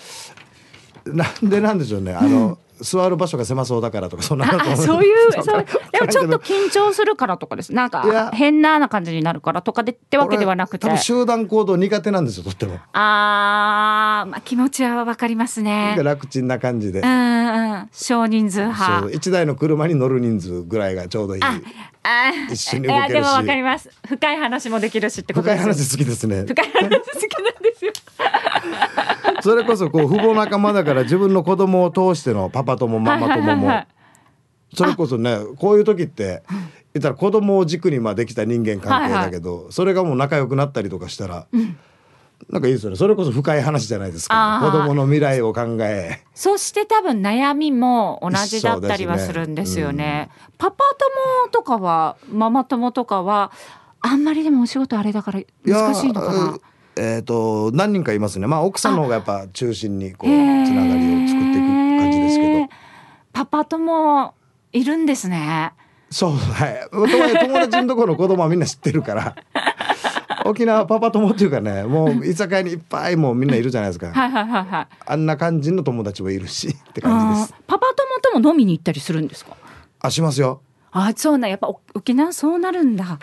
[1.06, 7.74] なんでなんでしょうねあの、座る場所が狭そうだからとかそんなそういう そそうでもちょっと緊張するからとかです。
[7.74, 10.88] なんか変なな感じになるからとかでってわけではなくて。
[10.88, 15.98] 俺多分集団行動苦手なんですよとっても、あー、まあ気持ちはわかりますね。
[16.02, 17.89] 楽ちんな感じで、うんうん。
[17.92, 21.42] 少人数派一台の車に乗る人数ぐらいがちょうどいい。
[21.42, 23.12] あ一緒に動けるし。
[23.12, 23.89] いやでもわかります。
[24.08, 25.74] 深い話もできるしってこと深いですよ。
[25.74, 26.44] 話好きですね。
[26.44, 27.92] 深い話好きなんですよ
[29.41, 33.88] それこそこう父母仲間だから自分の子供を通してのパパ友ママ友もはいはいはいはい。
[34.73, 36.43] それこそねこういう時って
[36.93, 41.47] 言ったら子供を軸にまあできた人間関係だけど、それがもう仲良くなったりとかしたら、
[42.49, 42.95] なんかいいですよね。
[42.95, 44.60] それこそ深い話じゃないですか。
[44.63, 46.23] 子供の未来を考え。
[46.34, 50.30] そして多分悩みも同じだったりはするんですよね。
[50.58, 50.84] パパ
[51.43, 53.52] 友とかはママ友とかは
[54.02, 56.60] あんまりでもお仕事あれだから難しいのかな。
[57.00, 58.48] えっ、と何人かいますね。
[58.48, 62.70] まあ奥さんの方がやっぱ中心にこうつながりを作っていく感じですけど。
[63.32, 64.34] パパ友
[64.74, 65.72] いるんですね。
[66.10, 66.90] そうはい。
[66.92, 69.36] 友達のところの子供はみんな知ってるから。
[70.46, 74.08] 沖縄パパ友っていうかねもう居酒屋にいっぱいもうみんないるじゃないですか。
[74.12, 74.88] はいはいはいはい。
[75.06, 77.54] あんな感じの友達もいるしって感じです。
[77.68, 77.86] パパ
[78.34, 79.56] 友とも飲みに行ったりするんですか？
[80.02, 80.62] あしますよ。
[80.92, 83.20] あそうなんやっぱお沖縄そうなるんだ。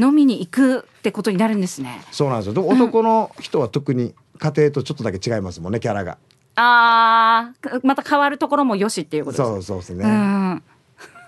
[0.00, 2.02] 飲みに行くってことになるんですね。
[2.10, 2.66] そうなんですよ。
[2.66, 6.18] 男の人は特に家庭とちょっとだけ違いますもんねキャラが。
[6.56, 9.54] ああまた変わるところもよしっていうことですね。
[9.54, 10.62] そうそうですね、っうん。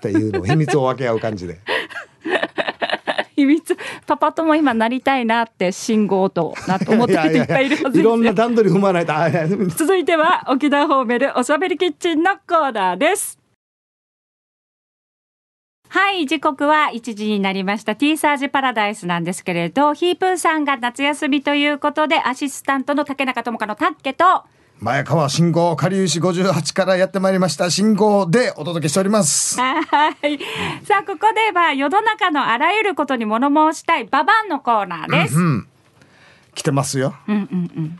[0.02, 1.58] ていうのを秘密を分け合う感じで。
[3.36, 3.76] 秘密。
[4.06, 9.12] パパとも今なりたいなって信号となと思ってる人いっぱいいるはずいろんな段取り踏まないと。
[9.70, 13.38] 続いては沖縄ホーメルおしゃべりキッチンのコーナーです
[15.92, 17.94] はい時刻は1時になりました。
[17.94, 24.24] T サージパラダイスなんですけれどヒープーさんが夏休みということでアシスタントの竹中智香のタッケと
[24.80, 27.70] 前川信号下流市58からやってまいりました。
[27.70, 29.60] 信号でお届けしております。
[29.60, 29.80] は
[30.22, 30.38] い。
[30.86, 35.68] さあここでは世の中のあらゆることに物申したいババンのコーナーです、うん
[36.54, 37.14] 来てますよ。
[37.28, 37.98] うん、うんうん。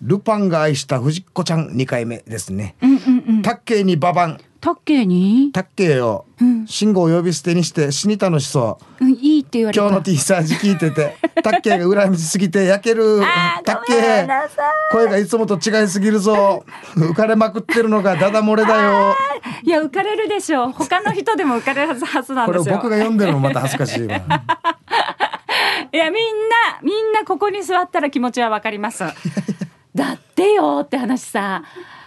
[0.00, 2.76] ルパンが愛した藤子ちゃん2回目ですね。
[2.80, 3.42] うんうんうん。
[3.42, 6.66] タッケーにババンタッケに、タッケーをうん。
[6.66, 9.04] 信号を呼び捨てにして死に楽しそう。
[9.04, 9.82] うん、いいって言われた。
[9.82, 13.22] 今日の T サージ聞いてて タッケーが裏道すぎて焼ける。
[13.22, 14.92] あータッケごめんーなさい。
[14.92, 16.64] 声がいつもと違いすぎるぞ。
[16.94, 19.14] 浮かれまくってるのがダダ漏れだよ。
[19.62, 20.72] いや浮かれるでしょう。
[20.72, 22.74] 他の人でも浮かれるはずなんですよ。
[22.74, 24.16] 僕が読んでるのもまた恥ずかしいわ。
[25.92, 29.04] いやみんなみんなここに座ったら気持ちはわかります。
[29.94, 31.62] だってよって話さ。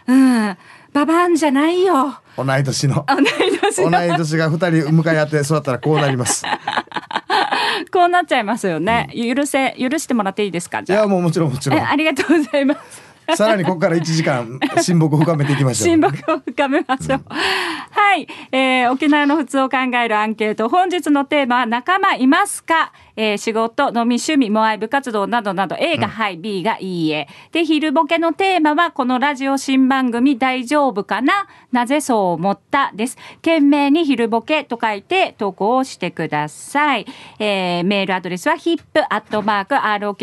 [0.07, 0.57] うん
[0.93, 2.19] ババンじゃないよ。
[2.37, 3.05] 同い年の。
[3.07, 3.25] 同い
[3.61, 3.91] 年の。
[3.91, 6.45] 同い年が二人向かい合って座ったらこうなります。
[7.91, 10.79] こうなっちゃいますよね、許せ許してもらっていいですか？
[10.79, 11.01] いじゃあ。
[11.01, 11.79] やもうもちろんもちろん。
[11.79, 13.09] えありがとうございます。
[13.35, 15.87] さらにここから1時間親睦を深めていきましょう。
[15.89, 17.21] 親睦を深めましょう。
[17.29, 20.67] はい、えー沖縄の普通を考えるアンケート。
[20.67, 22.91] 本日のテーマは仲間いますか、
[23.21, 27.27] えー仕事、飲み、趣味、モアイ、部活動などなど A がはい、B がいいえ。
[27.51, 31.33] で、昼ボケのテーマはこのラジオ新番組大丈夫かな？
[31.73, 32.93] なぜそう思った？
[32.95, 33.17] です。
[33.41, 37.05] 懸命に昼ボケと書いて投稿をしてください。
[37.39, 40.15] えーメールアドレスは hip.r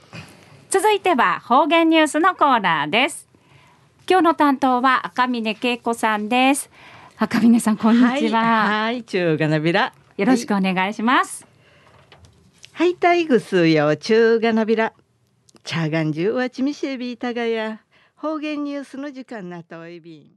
[0.69, 3.27] 続いては方言ニュースのコーナーです。
[4.09, 6.69] 今日の担当は赤峰恵子さんです。
[7.17, 8.39] 赤峰さん、こんにちは。
[8.39, 9.91] はい、はい、中がなびら。
[10.15, 11.45] よろしくお願いします。
[12.71, 14.93] はい、たいぐすよ、中がなびら。
[15.65, 17.81] チャガンジュはちみせびいたがや。
[18.17, 20.31] 方言ニュースの時間なったおいびん。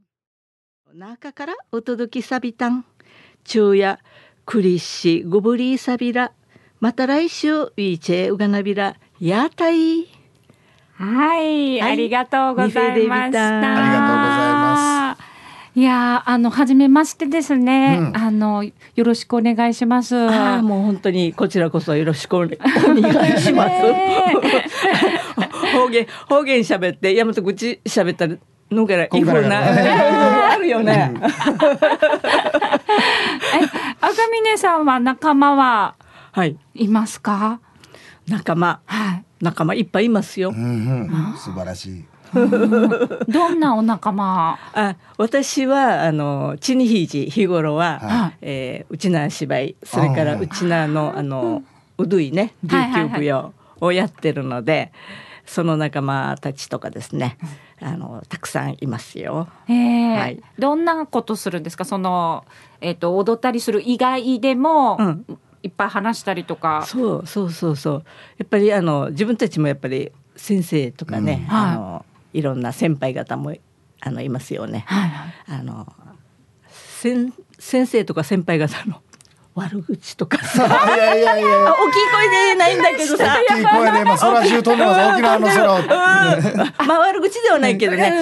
[0.93, 2.83] 中からお届けさびたん。
[3.45, 3.99] 中や
[4.45, 6.33] クリッシゴブリーサビラ。
[6.81, 8.97] また来週ウィーチェウガナビラ。
[9.21, 10.07] やたい。
[10.95, 12.81] はい、はいありがとうございました。
[12.81, 15.23] ミフェデビタンありがとうございます。
[15.75, 20.15] いいやーあの初めましてですね、うんあのよろしくお願いします。
[20.15, 22.55] もう本当にこちらこそよろしくお願い
[23.39, 23.71] します。
[25.73, 28.27] ね方言方言喋って大和口喋った
[28.73, 31.13] のからいいふうなあるよね。
[34.01, 35.95] 赤嶺さんは仲間は
[36.31, 37.59] はいいますか？
[38.27, 39.23] 仲間はい。
[39.41, 40.53] 仲間いっぱいいますよう。
[40.53, 40.61] んう
[41.33, 42.05] ん素晴らしい
[42.35, 44.59] どんなお仲間？
[44.73, 51.63] あ私はあのチニヒージ日頃は、はえー、うちな芝居それからうちなのあの
[51.97, 54.91] うどいね琉はいはいはい球舞踊をやってるので、
[55.49, 57.37] その仲間たちとかですね
[57.81, 59.47] あのたくさんいますよ。
[59.67, 61.85] えーはいどんなことするんですか？
[61.85, 62.45] その
[62.81, 65.25] えっ、と踊ったりする以外でも、うん
[65.61, 66.85] いっぱい話したりとか。
[66.87, 68.03] そうそうそうそう
[68.37, 73.53] やっぱりあの自分たちもやっぱり先生とかね、うんはいあのいろんな先輩方も
[74.01, 74.85] あのいますよね。
[74.87, 75.25] はいは
[75.57, 75.59] い。
[75.59, 75.91] あの
[76.69, 79.01] 先先生とか先輩方の
[79.59, 80.65] 悪口とかさ。
[80.65, 83.37] いやいやいや大きい声で言えないんだけどさ。
[83.49, 84.99] 大きい声で今空中飛んでます。
[85.13, 85.87] 沖縄の空をうん。
[86.87, 88.13] まあ悪口ではないけどね、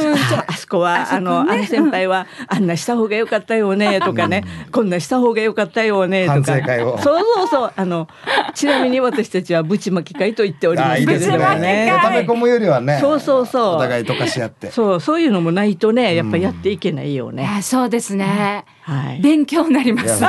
[0.48, 6.42] ああそこはあのあの先輩はあんなした方が良かったよね とかね、こんなした方が良かったよねとか。
[6.44, 6.98] 反省会を。
[7.00, 7.72] そうそうそう。
[7.76, 8.08] あの
[8.54, 11.94] ちなみに私たちはぶちまき会と言っておりますけれどもね。
[12.02, 13.76] 溜め込むよりはねそうそうそう。
[13.76, 14.72] お互い溶かし合って。
[14.72, 17.48] そうそういうのもないとねやっぱやっていけないよね。
[17.58, 18.66] あそうですね。
[18.82, 19.22] はい。
[19.22, 20.24] 勉強になります。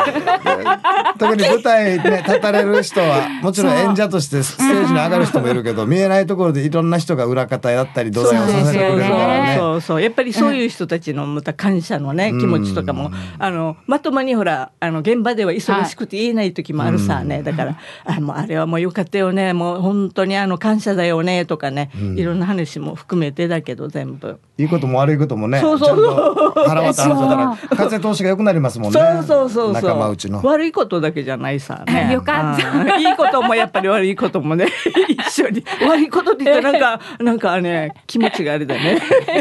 [1.19, 9.57] 特に舞台ね立たれる人は もちろん演者としてステージに上がる人もいるけど見えないところでいろんな人が裏方やったり土台をさせてくれるからね。
[9.59, 10.03] そうそう。
[10.03, 19.53] やっぱりそういう人たちのまた感謝のね、気持ちとかもあのまともにほらあの現場では忙しくて言えない時もあるさね、だからあもうあれはもうよかったよね。
[19.53, 21.45] もう本当にあの感謝だよね。
[21.45, 24.39] とかね、いろんな話も含めてだけど全部。
[24.59, 25.89] いいことも悪いこともねそうそう。
[25.89, 29.01] ちゃんと腹渡ら 風通しが良くなりますもんね。
[29.01, 30.43] そうそうそうそ仲間う内の。
[30.43, 32.11] 悪いことだけじゃないさね。
[32.13, 32.71] よかった。
[32.71, 33.01] うん。
[33.01, 34.67] いいこともやっぱり悪いこともね
[35.09, 35.65] 一緒に。
[35.87, 38.99] 悪いことって言ったらなんかなんかね気持ちがあれだね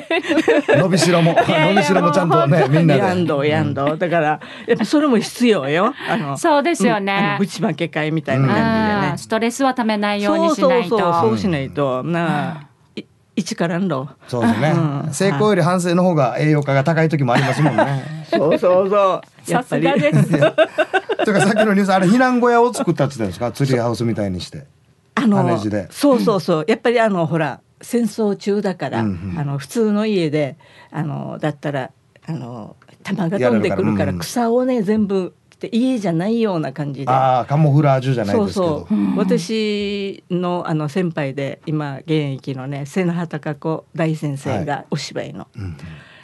[0.82, 3.00] 伸びしろも伸びしろもちゃんとねみんなで。
[3.02, 5.94] やんどやんどだからやっぱそれも必要よ。
[6.10, 7.36] あのそうですよね。
[7.40, 8.62] ぶちまけ会みたいな感じ
[9.06, 9.18] でね。
[9.18, 10.90] ストレスはためないようにしないと。
[10.90, 12.04] そうそうそうそうしないと。
[12.04, 12.62] なあ
[12.96, 13.04] い
[13.36, 14.74] 一からんろそうですね。
[14.76, 15.14] うん。
[15.14, 18.26] 成功より反省の方が栄養価が高い時もありますもんね。
[18.32, 19.52] そうそうそう。
[19.52, 19.84] やさすっぱり。
[19.84, 20.30] がです。
[21.26, 23.52] とかさっきのニュースあれ避難小屋を作ったって言ったんですか？
[23.52, 24.66] ツリーハウスみたいにして。
[25.16, 25.58] あの
[25.90, 26.66] そうそうそう。
[26.68, 29.40] やっぱりあのほら戦争中だから、うんうん。
[29.40, 30.58] あの普通の家で
[30.92, 31.92] あのだったら
[32.26, 37.12] あの弾が飛んでくるから草をね全部って家じゃないような感じで。
[37.12, 38.68] ああカモフラージュじゃないですけど。
[38.68, 45.78] そうそう、私のあの先輩で今現役のね瀬名畑加子大先生がお芝居の、うん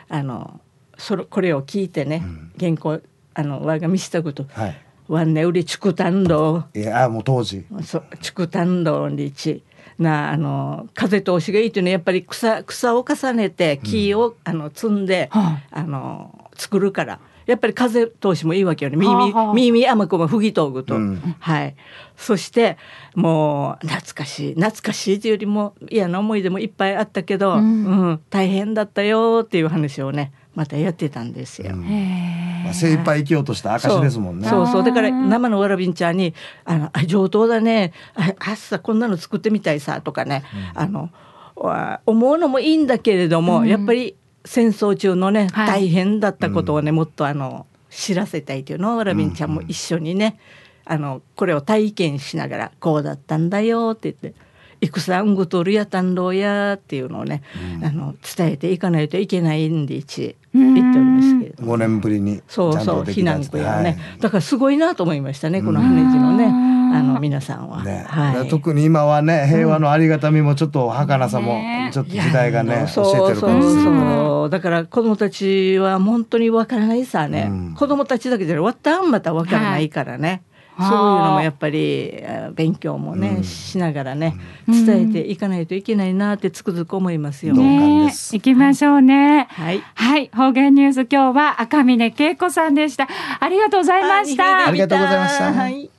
[0.10, 0.60] あの
[0.96, 2.24] それこれを聞いてね、
[2.60, 3.02] 原稿
[3.34, 4.78] あの我が見したことはい
[5.10, 7.66] 「わんねうりちくたんどいやもう当時。
[7.84, 9.64] そう竹炭道にち
[10.00, 18.98] なあの風通しがいいというのはやっぱり草草を重ねて木を、あの積んで、はあの作るからやっぱり風通しもいいわけよね。
[18.98, 19.54] 耳、はあはあ。
[19.54, 21.36] 耳甘くも吹き飛ぶと、うん。
[21.40, 21.76] はい。
[22.16, 22.78] そして
[23.16, 31.76] もう懐かしい懐かしいというよりも嫌な思い出もいっぱいあったけど、ううんん大変だったよっていう話をねまたやってたんですよ。
[31.76, 34.48] まあ精一杯生きようとした証ですもんね。
[34.48, 34.68] そう。
[34.68, 34.84] そう。
[34.84, 36.34] だから生のわらびんちゃんに
[36.66, 37.92] 「あのあ上等だね。
[38.16, 40.44] ああっさこんなの作ってみたいさ」とかね、
[40.76, 41.10] あの
[41.56, 43.68] わ思うのもいいんだけれども、うん。
[43.68, 45.68] やっぱり戦争中のね、はい。
[45.68, 50.38] 大変だったことをね、もっとあの知らせたいというのをわらびんちゃんも一緒にね、
[50.86, 54.40] あのこれを体験しながら「こうだったんだよ」って言って。
[54.86, 57.42] 戦んぐとるやたんろうやっていうのをね、
[57.82, 61.76] あの伝えていかないといけないんで一言っておりますけれども。
[61.76, 64.20] 5年ぶりにそうそう避難小屋をね、はい。
[64.20, 66.46] だからすごいなと思いましたねこの羽地のね。
[66.46, 66.74] うん。
[66.94, 68.06] あの皆さんは、ね。
[68.08, 68.50] はい。
[68.50, 71.90] 特に今はね平和のありがたみもちょっと儚さもね。
[71.94, 77.76] ちょっと時代がねそう教えてるそうかもしれないそうだから子供たちは本当にわからないさね、うん。
[77.76, 80.42] 子供たちだけじゃなくてわったんまたわからないからね、はい
[80.78, 84.36] そういうのもやっぱりえー勉強もね、うんしながらね
[84.68, 87.54] うん伝えていかないといけないなってつくづく思いますよ。
[87.56, 89.48] ねきましょうね。
[89.50, 93.08] はいはい、方言ニュース今日は赤嶺恵子さんでした。
[93.40, 94.68] ありがとうございました。
[94.68, 95.90] ありがとうございましたはい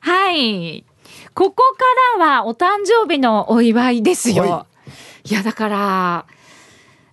[0.00, 0.84] はい。
[1.34, 4.66] ここからはお誕生日のお祝いですよ。、は
[5.24, 6.26] いや、だから、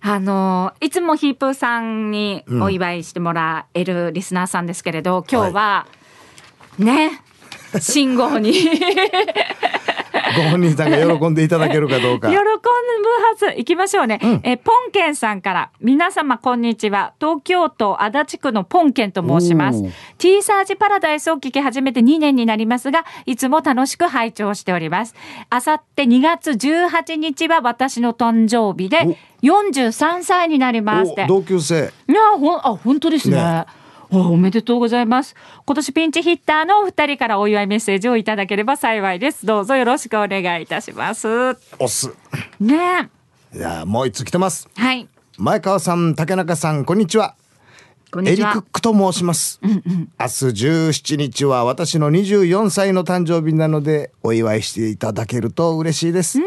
[0.06, 5.86] あの、いつもヒープーさんにお祝いしてもらえるリスナーさんですけれど、今日は、
[6.78, 7.22] ね、
[7.80, 8.52] 信号に
[10.36, 12.40] ご本人さんが喜んでいただけるかどうか 喜ぶ
[13.24, 13.46] はず。
[13.58, 14.18] 行きましょうね。
[14.22, 17.12] うんえ、ポンケンさんから、皆様こんにちは。
[17.20, 19.82] 東京都足立区のポンケンと申します。
[20.18, 25.14] T サージパラダイスを聞き始めて2年になりますが、いつも楽しく拝聴しております。
[25.50, 31.26] あさって2月18日は私の誕生日で、43歳になりますってお。
[31.26, 33.36] 同級生いやほんあ本当ですね。
[33.36, 33.66] ね
[34.14, 35.34] おおめでとうございます。
[35.66, 39.44] 今年ピンチヒッターのお二人からお祝いメッセージをいただければ幸いです。
[39.44, 41.28] どうぞよろしくお願いいたします。
[41.78, 42.14] オス
[42.60, 43.08] ね
[43.52, 43.58] え。
[43.58, 45.08] じゃあもう一つ来てますはい。
[45.36, 47.34] 前川さん竹中さんこんにちは
[48.12, 48.70] こんにちはエリクッ。
[48.72, 49.74] クと申します、明日
[50.20, 56.38] 17日は私の24歳の誕生日なのでお祝いしていただけると嬉しいです、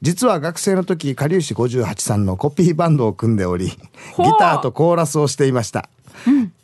[0.00, 3.76] 実は学生の時かりゆし58さんのコピーバンドを組んでおりギ
[4.38, 5.90] ターとコーラスをしていました、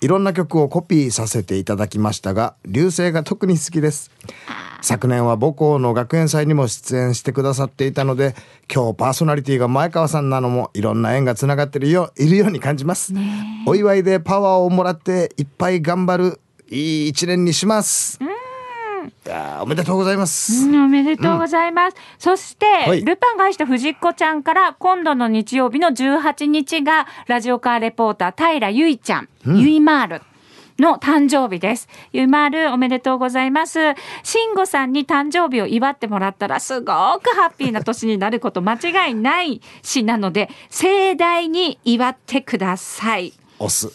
[0.01, 4.11] いろんな曲をコピーさせていただきましたが流星が特に好きです。
[4.83, 8.35] 昨年は母校の学園祭にも出演してくださっていたので
[8.73, 13.13] 今日パーソナリティが前川さんなのもいろんな縁がつながってるよいるように感じます、
[13.67, 18.19] お祝いでパワーをもらっていっぱい頑張るいい一年にします。
[18.23, 18.40] いやー
[19.61, 21.97] おめでとうございます、うんおめでとうございます。
[22.19, 30.23] そして、はいルパンが愛した藤子ちゃんから、今度の日曜日の18日が、ラジオカーレポーター、平ゆいちゃん、ゆいまーる。
[30.81, 31.89] の誕生日です。
[32.13, 33.79] ゆいまーるおめでとうございます。
[34.23, 36.91] 慎吾さんに誕生日を祝ってもらったらすごく
[37.37, 43.35] ハッピーな年になること間違いないしなので、盛大に祝ってください。
[43.59, 43.93] オス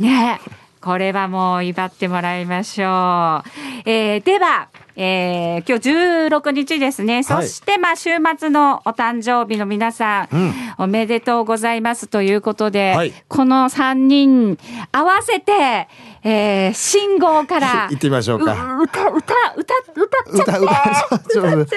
[0.00, 2.88] ねえこれはもう祝ってもらいましょう。
[3.86, 7.22] えーでは、えー今日16日ですね。
[7.22, 14.58] そして、まあ、週末のお誕生日の皆さん、うんおめでとうございますということで、はいこの3人
[14.92, 15.88] 合わせて、
[16.22, 19.22] えー、信号から、 行ってみましょうかう歌、歌、歌、
[19.56, 20.52] 歌っちゃって。
[20.52, 21.74] 歌歌 歌っちゃって。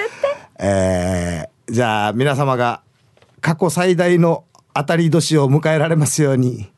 [0.58, 2.82] えーじゃあ皆様が
[3.40, 4.44] 過去最大の
[4.74, 6.70] 当たり年を迎えられますように。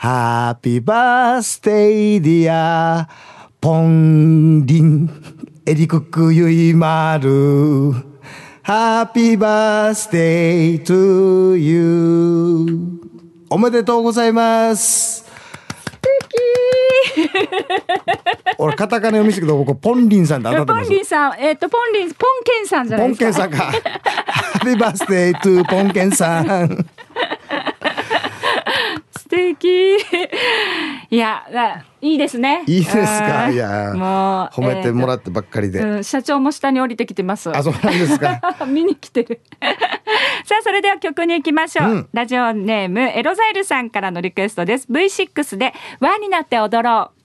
[0.00, 3.08] ハッピーバースデーディア
[3.60, 5.10] ポンリン。
[5.66, 7.94] エリクックユイマル。
[8.62, 12.98] ハッピーバースデートゥユー
[13.50, 15.26] おめでとうございます。
[18.56, 23.48] 俺カタカナ読みしたけど僕ポンリンさんで当たってポンリンさん、えっ、と、ポンリン、ポンケンさんじゃなポンいですか。
[23.48, 23.90] ケンさんか。
[24.26, 26.86] ハッピーバースデートゥポンケンさん。
[29.28, 29.96] 素敵。
[31.10, 32.62] いや、だいいですね。
[32.66, 33.50] いいですか？
[33.50, 35.80] いやもう褒めてもらっってばっかりで。
[35.80, 37.50] うん、社長も下に降りてきてます。
[37.54, 38.40] あ、そうなんですか？
[38.66, 39.40] 見に来てる。
[40.44, 41.90] さあ、それでは曲に行きましょう。
[41.90, 44.86] うんラジオネーム、エロザイルさんからのリクエストです。
[44.90, 47.18] V6 で、輪になって踊ろう。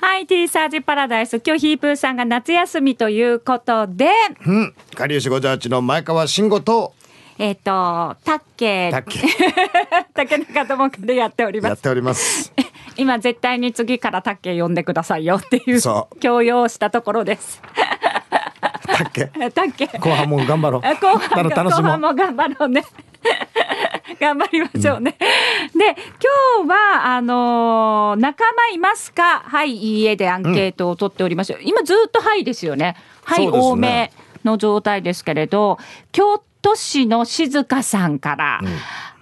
[0.00, 1.42] はい、T サージパラダイス。
[1.44, 4.08] 今日ヒープーさんが夏休みということで、
[4.46, 4.74] うん。
[4.94, 6.94] かりゆし58の前川慎吾と、
[7.38, 9.20] えっ、と、タッケだっけ、
[10.12, 11.70] 竹中智子でやっております。
[11.70, 12.52] やっております。
[12.98, 17.62] 今絶対に次からタッケ呼んでくださいよっていうそ強要をしたところです。
[18.86, 19.86] だっけタッケ。
[19.98, 20.80] 後半も頑張ろう。
[20.84, 21.52] あ 後半もう？
[21.52, 22.84] 後半も頑張ろうね。
[24.20, 25.12] 頑張りましょうね。
[25.76, 25.96] で、
[26.58, 29.44] 今日は、あのー仲間いますか？
[29.46, 31.56] はい、いいえでアンケートを取っております。
[31.62, 32.96] 今ずっとはいですよね。
[33.22, 34.10] はい、ね多め
[34.44, 35.78] の状態ですけれど、
[36.10, 38.60] 京都市の静香さんから、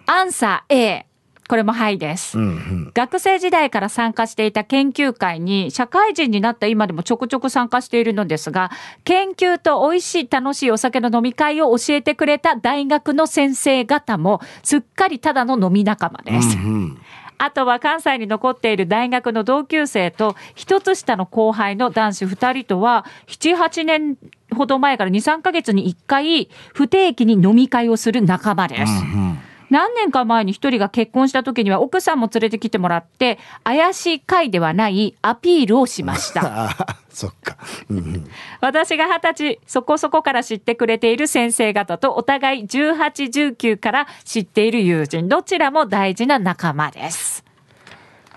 [0.06, 1.06] アンサー A。
[1.48, 2.38] これもはいです。
[2.38, 2.90] うんうん。
[2.92, 8.70] 学生時代から参加していた研究会に社会人になった今でもちょくちょく参加しているのですが
[9.04, 16.56] 研究と美味しい楽しいお酒の飲み会を教えてくれた大学の先生方もすっかりただの飲み仲間です。
[16.56, 16.98] うん。
[17.38, 24.16] あとは関西に残っている大学の同級生と一つ下の後輩の男子二人とは7、8年
[24.54, 28.92] ほど前から2、3ヶ月に1回不定期に飲み会をする仲間です。
[28.92, 29.38] うん。
[29.70, 36.70] 何年か前に一人が結婚した時には奥さんも連れてきてもらって怪しい会ではないアピールをしました。
[37.10, 37.56] そっか。
[37.88, 38.30] うんうん。
[38.60, 47.46] 私が二十歳そこそこから知ってくれている先生方とお互い18、19から知っている友人どちらも大事な仲間です。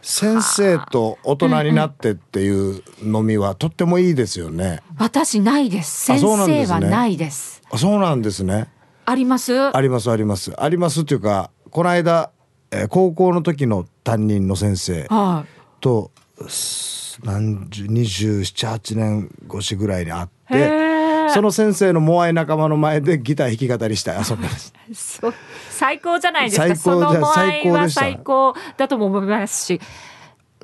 [0.01, 4.79] 先生と大人になってっていう飲みはとってもいいですよね。
[4.97, 6.11] 私ないです。
[6.11, 7.61] あ先そうなんですね生はないです。
[7.69, 8.69] あそうなんですね。
[9.09, 9.75] あります？
[9.75, 10.53] ありますあります。
[10.57, 12.31] ありますっていうかこの間、
[12.71, 15.45] えー高校の時の担任の先生は
[15.81, 16.11] と
[16.47, 21.29] す何十278年越しぐらいに会ってー。
[21.31, 24.73] その先生のモアイ仲間の前でギター弾き語りしたい遊んでます。
[24.93, 25.33] そう。
[25.69, 26.63] 最高じゃないですか。
[26.63, 29.81] 最高その場合最高は最高だとも思いますし。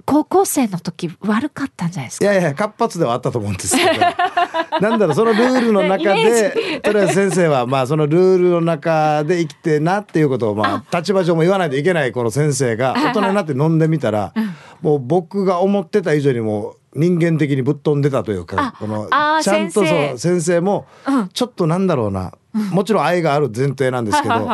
[0.03, 2.25] 高校生の時悪かったんじゃないですか？
[2.31, 3.91] いやいや活発ではあったと思うんですけど。
[4.81, 14.33] なんだろうそのルールの中でとりあえず先生はまあそのルールの中で生きてなっていうことをまあ立場上も言わないといけないこの先生が 大人になって飲んでみたら
[14.81, 18.77] もう僕が思ってた以上にもう人間的にぶっ飛んでたというかあ。
[18.79, 19.07] この
[19.41, 20.59] ちゃんと先生そう先生。
[20.61, 21.29] もうん。
[21.29, 22.31] ちょっとなんだろうな。
[22.71, 24.49] もちろん愛がある前提なんですけど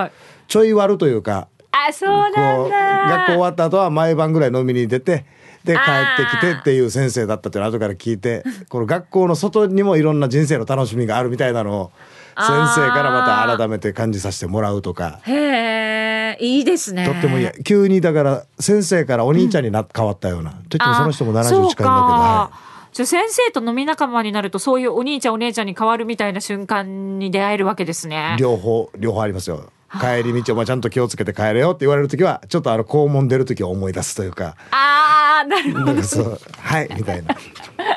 [0.48, 3.18] ちょい悪というかあそうなんだ。
[3.18, 5.26] 学校終わった後は毎晩ぐらい飲みに出て
[5.64, 11.92] で帰ってきてっていう先生だったっていうのを後から聞いてこの学校の外にもいろんな人生の楽しみがあるみたいなのを
[12.38, 22.52] 先生からまた改めて感じさせてもらうとかへえいいですねとってもいい急にだから先生からお兄ちゃんにな、変わったようなといってもその人も70近いんだけど、は
[22.94, 34.56] じゃあ先生と飲み仲間になるとそういうお兄ちゃんお姉ちゃんに変わるみたいな瞬間に出会えるわけですねい、両方両方ありますよ帰り道お前ちゃんと気をつけて帰れよって言われる時はちょっとあの校門出る時を思い出すというか。
[34.72, 36.04] ああなるほど。
[36.04, 36.40] そう。
[36.58, 37.36] はいみたいな。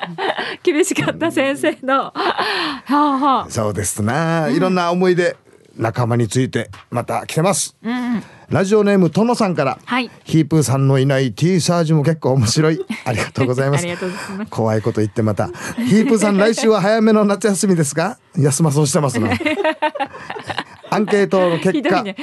[0.62, 2.12] 厳しかった先生の。
[3.48, 5.36] そうですな、いろんな思い出
[5.76, 7.76] 仲間についてまた来てます、
[8.48, 10.10] ラジオネームとのさんから、はい。
[10.24, 12.84] ヒープーさんのいない T サージも結構面白い。
[13.04, 13.86] ありがとうございます。
[14.50, 15.48] 怖いこと言ってまた。
[15.76, 19.30] ヒープーさん来週は早めの夏休みですか休まそうしてますな
[20.94, 22.16] アンケートの結果、ね。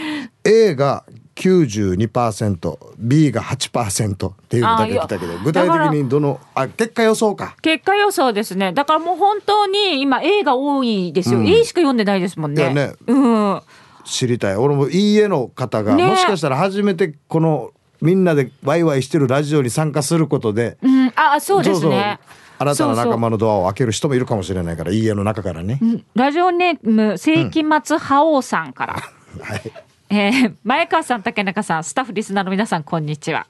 [0.43, 1.03] A が
[1.35, 7.55] 92%B が8%っていうのだけ来たけど具体的にどのあ結果予想か。
[7.61, 8.73] 結果予想ですね。
[8.73, 11.47] だからもう本当に今 A が多いですよ、うん。
[11.47, 12.73] A しか読んでないですもんね。
[12.73, 12.93] ね。
[13.07, 13.13] う
[13.55, 13.61] ん。
[14.05, 14.55] 知りたい。
[14.55, 16.05] 俺もいいえの方が、ね。
[16.05, 22.19] もしかしたら初めてこのみんなでワイワイしてるラジオに参加することでうん、あそうですね
[22.61, 25.79] 新たな仲そう間のドアを開ける人もいるかもしれないからいいえの中からね、
[26.13, 28.93] ラジオネーム世紀末覇王さんから、
[29.41, 29.61] はい。
[30.09, 33.47] えー前川さん竹中さんスタッフリスナーの皆さんこんにちは。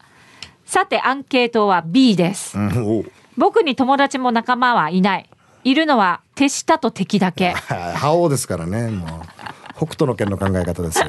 [0.65, 2.57] さてアンケートは B です。
[2.57, 3.11] うん。
[3.37, 5.29] 僕に友達も仲間はいない。
[5.63, 7.51] いるのは手下と敵だけ。
[7.51, 7.95] はい。
[7.97, 8.89] 覇王ですからね。
[8.89, 9.09] もう
[9.75, 11.05] 北斗の拳の考え方ですよ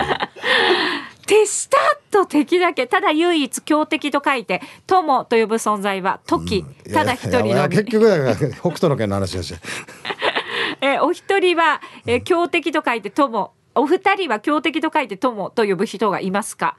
[1.33, 1.79] 手下
[2.11, 6.63] と敵だけただ唯一強敵と書いて友と呼ぶ存在は時、
[6.93, 7.69] ただ一人の。
[7.69, 9.55] み結局だから北斗の拳の話だし。
[10.83, 13.51] えーお一人は、えー強敵と書いて友。
[13.75, 16.77] お二人は強敵と書いて友と呼ぶ人がいますか？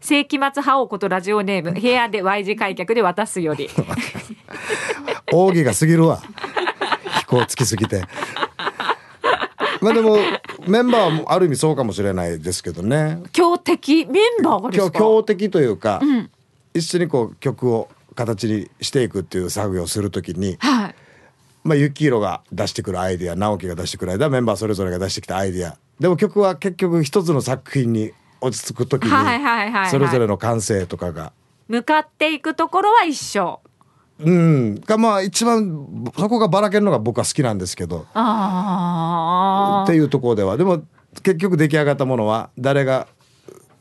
[0.00, 3.68] 世紀末覇王ことラジオネーム部屋で Y 字開脚で渡すより。
[5.32, 6.20] 奥義が過ぎるわ。
[7.18, 8.04] 飛行つきすぎて。
[9.80, 10.16] まあでも
[10.66, 13.22] メンバーもある意味そうかもしれないですけどね。
[13.32, 14.98] 強敵メンバーがですか？
[14.98, 16.30] 強強敵というか、ん。
[16.74, 20.94] 一緒にこう曲を形にしていくっていう作業をするときに、はい。
[21.64, 25.76] まあ、ユキヒロが出してくるアイディア直樹が出してくるアイディアメンバーそれぞれが出してきたアイディア。
[25.98, 31.32] でも曲は結局一つの作品に落ち着くときにそれぞれの感性とかが。
[31.68, 33.60] 向かっていくところは一緒
[34.18, 38.06] うん、がまあ一番そこがばらけるのが僕は好きなんですけど。
[38.14, 40.56] あっていうところでは。
[40.56, 40.82] でも
[41.22, 43.08] 結局出来上がったものは誰が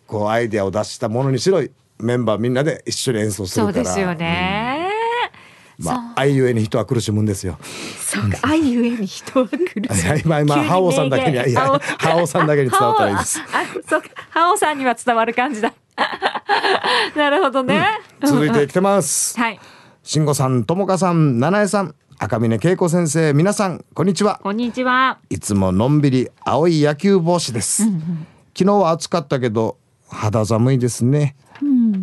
[0.07, 1.61] こうアイデアを出したものにしろ
[1.99, 3.75] メンバーみんなで一緒に演奏するから。
[3.75, 4.89] そうですよね、
[5.79, 5.85] うん。
[5.85, 7.57] まあ愛ゆえに人は苦しむんですよ。
[7.97, 12.27] そうか愛ゆえに人は苦しいいや今今覇王さんだけにいや覇王。
[12.27, 13.39] さんだけに伝わったらいいです。
[14.31, 14.57] 覇王。
[14.57, 15.73] さんには伝わる感じだ。
[17.15, 17.85] なるほどね、
[18.21, 19.39] 続いて来てます。
[19.39, 19.59] はい
[20.07, 24.39] 慎吾さん、ともかさん、七重さん、赤嶺恵子先生、皆さんこんにちは。
[24.43, 27.85] こんにちはいつものんびり青い野球帽子です。
[28.55, 31.35] 昨日は暑かったけど肌寒いですね。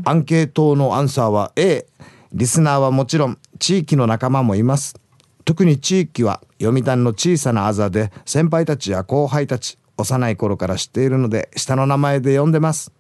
[0.05, 1.87] アンケートのアンサーは A。
[2.33, 4.97] リスナーはもちろん地域の仲間もいます。
[5.45, 12.91] 特に地域は読谷の小さなあざで先輩たちや後輩たち幼い頃から知っているので下の名前で呼んでます。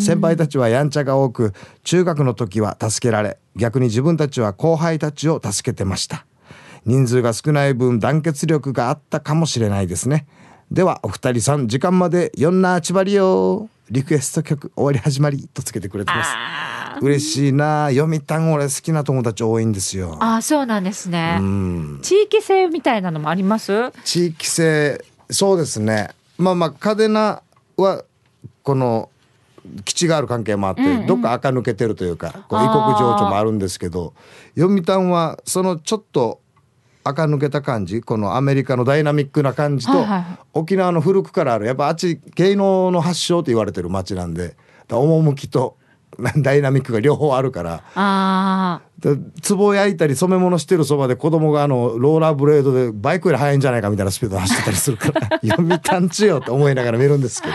[0.00, 1.52] 先輩たちはやんちゃが多く
[1.84, 6.26] 中学の時は助けられ逆に自分たちは後輩たちを助けてました。
[6.84, 10.26] 人数が少ない分団結力があったかもしれないですね。
[10.70, 16.30] ではお二人さん時間まで4なちばりよリクエスト曲終わり始まりとつけてくれてます。
[16.32, 20.16] あ嬉しいな読谷俺好きな友達多いんですよ。
[20.20, 21.98] あそうなんですね、うん。
[22.02, 23.92] 地域性みたいなのもあります？
[24.04, 26.10] 地域性そうですね。
[26.38, 27.42] まあまあ嘉手納
[27.76, 28.04] は
[28.62, 29.10] この
[29.84, 31.06] 基地がある関係もあって、うんうん。
[31.06, 34.14] どっか垢抜けてるというかこう異国情緒もあるんですけど
[34.56, 36.40] 読谷はそのちょっと
[37.04, 40.38] 垢抜けた感じこのアメリカのダイナミックな感じと、はいはいはい。
[40.54, 44.56] 沖縄の古くからあるやっぱあっち芸能の発祥と言われてる街なんで
[44.88, 45.76] 趣と
[46.38, 48.82] ダイナミックが両方あるから。
[49.46, 57.54] 壺焼いたり染め物してるそばで子供があのローラーブレードでバイクより速いんじゃないかみたいなスピードで走ってたりするから 読みたんちよって思いながら見るんですけど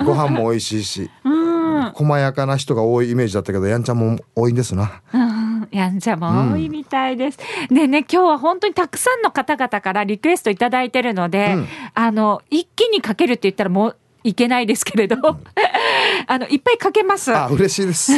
[0.04, 5.40] ご飯も美味しいしーうん細やかな人が多いイメージだったけどやんちゃんも多いんですなうん
[5.70, 7.38] やんちゃも多いみたいです。
[7.68, 15.16] でね、今日は本当にたくさんの方々からリクエストいただいてるので、うんあの、一気にかけるって言ったらもういけないですけれど、
[16.26, 17.34] あの、いっぱいかけます。
[17.34, 18.12] あ嬉しいです。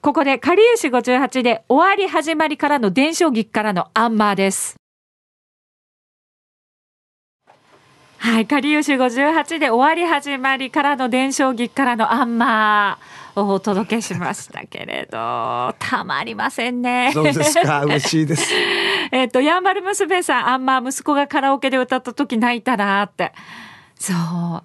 [0.00, 4.81] ここで、かりゆし58で終わり始まりからの伝承劇からのアンマーです。
[8.22, 17.10] はい、かりゆし58で終わり始まりからの伝承劇からのアンマーをお届けしましたけれど、たまりませんね。
[17.12, 18.54] そうですか 嬉しいです。
[19.10, 23.32] えっと、やんばる娘さん、あんま息子がカラオケで歌った時泣いたなって。
[23.98, 24.12] そ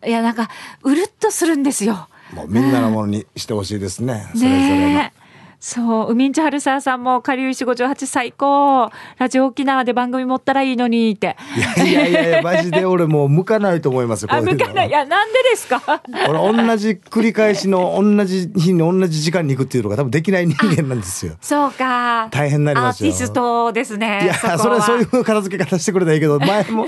[0.04, 0.08] う。
[0.08, 0.52] いや、なんか、
[0.84, 2.10] うるっとするんですよ。
[2.34, 4.28] もうみんなのものにしてほしいですね。
[4.36, 4.88] それぞれの。
[4.88, 5.17] ねえ。
[5.60, 8.92] そう、海んちはるささんも、かりゆし58最高。
[9.18, 11.36] ラジオ沖縄で番組持ったらいいのにって。
[11.84, 14.28] いやいやいやマジで俺もう向かないと思いますよ。
[14.30, 14.88] こあ、向かない。
[14.88, 15.82] いや、なんでですか？
[16.30, 21.34] 俺同じ繰り返しの同じ日に同じ時間に行くっていうのが多分できない人間なんですよ。
[21.42, 22.28] そうか。
[22.30, 24.22] 大変になりますよアーティストですね。
[24.26, 26.86] いやこはそれはそういう片付け方してくれたらいいけど前も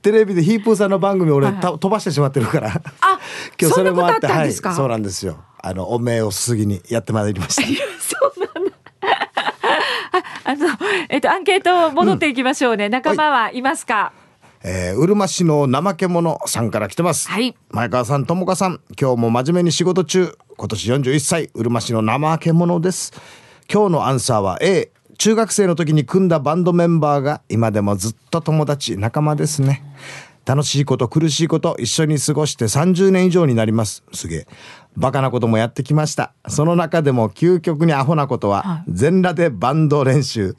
[0.00, 2.70] テレビでヒープーさんの番組俺、た飛ばしてしまってるから
[3.00, 3.11] あ
[3.70, 4.70] そんなことあったんですか？
[4.70, 7.68] はい、そうなんですよあのおめをすぎにやってまいりましたそ
[8.36, 8.72] うなんだ。
[10.44, 10.66] ああの、
[11.08, 12.88] えっと、アンケート戻っていきましょうね。
[12.88, 14.12] 仲間はいますか、
[14.62, 17.28] えー、うるま市の怠け者さんから来てます。
[17.28, 23.12] はい前川さん、ともかさん、今日も真面目に仕事中、今年41歳、うるま市の怠け者です。
[23.72, 24.90] 今日のアンサーは A。
[25.18, 29.84] 中学生の時に組んだバンドメンバーが今でもずっと友達、仲間ですね。
[30.44, 34.02] 楽しいこと苦しいこと一緒に過ごして30年以上になります。
[34.12, 34.46] すげえ。
[34.94, 36.34] バカなこともやってきました。
[36.48, 40.54] その中でも究極にアホなことは、全裸でバンド練習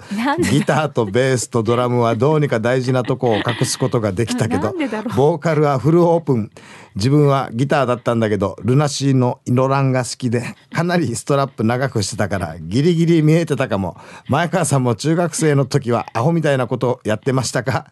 [0.50, 4.74] ギターとベースとドラムはどうにか大事なとこを隠すことができたけなど
[5.16, 6.50] ボーカルはフルオープン。
[6.96, 13.98] 自分はギターだったんだけど、ルナシーのイノランが好きで、かなりストラップ長くしてたから、ギリギリ見えてたかも。
[14.30, 17.92] 前川さんも中学生の時はアホみたいなことやってましたか？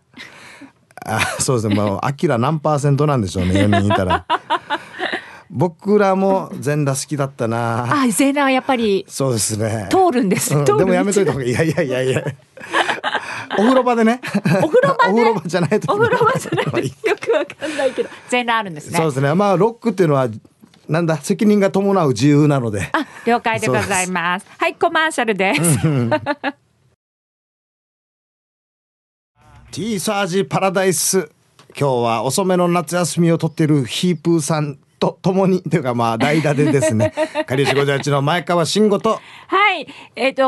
[1.05, 1.75] あそうですね。
[1.75, 4.25] もう、アキラ何パーセントなんでしょうね、4人いたら。
[5.49, 7.83] 僕らも全裸好きだったな。
[7.83, 9.89] あ、ゼーナはやっぱりそうですね。
[9.91, 10.55] 通るんです。
[10.55, 11.51] うんでもやめといた方がいい。
[11.51, 12.23] いやいやいやいや。
[13.57, 14.21] お風呂場でね。
[14.63, 15.11] お風呂場で？
[15.11, 15.93] お風呂場じゃないと。
[15.93, 18.97] お風呂場じゃないとよくわかんないけど、全裸あるんですね。
[18.97, 19.33] そうですね。
[19.33, 20.29] まあロックっていうのは
[20.87, 22.89] なんだ責任が伴う自由なので。
[22.93, 24.45] あ、了解でございます。
[24.57, 25.61] はい、コマーシャルです。
[29.71, 31.31] ティーサージパラダイス。
[31.79, 37.13] 今日は遅めの夏休みを取っているヒープーさんと共にというかまあ代打でですね。
[37.47, 40.43] カリシ五十八の前川慎吾とはい、えっ、と、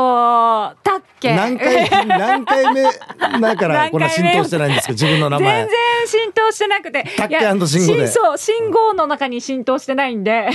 [0.82, 1.34] タッケ。
[1.34, 2.82] 何回何回目？
[3.40, 5.68] だからこんな浸透してないんですけど自分の名前全。
[5.70, 7.04] 然浸透してなくて。
[7.16, 10.50] タッケいや信号で信そう、信号の中に浸透してないんで。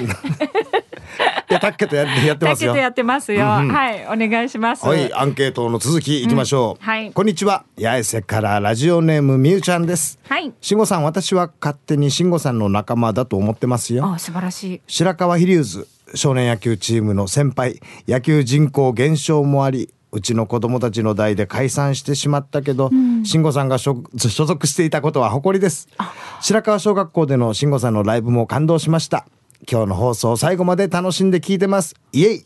[1.49, 2.77] いやタッケとやってますよタッケと。
[2.77, 3.45] やってますよ。
[3.45, 4.85] うんうんはい、お願いします。
[4.85, 6.81] はい、アンケートの続きいきましょう。
[6.81, 7.65] うんはいこんにちは。
[7.79, 10.19] 八重瀬からラジオネームみゆちゃんです。
[10.27, 10.53] はい。
[10.61, 14.05] 慎吾さん、私は勝手に慎吾さんの仲間だと思ってますよ。
[14.05, 14.81] あ、素晴らしい。
[14.85, 22.89] 白川飛龍図少年野球チームの先輩野球人口減少もありうちの子供たちの代で解散してしまったけど、
[23.23, 25.87] 慎吾さんが所所属していたことは誇りです
[26.41, 29.27] 白川小学校での慎吾さんのライブも感動しました
[29.69, 31.95] 今日の放送最後まで楽しんで聞いてます。
[32.11, 32.45] イエイ。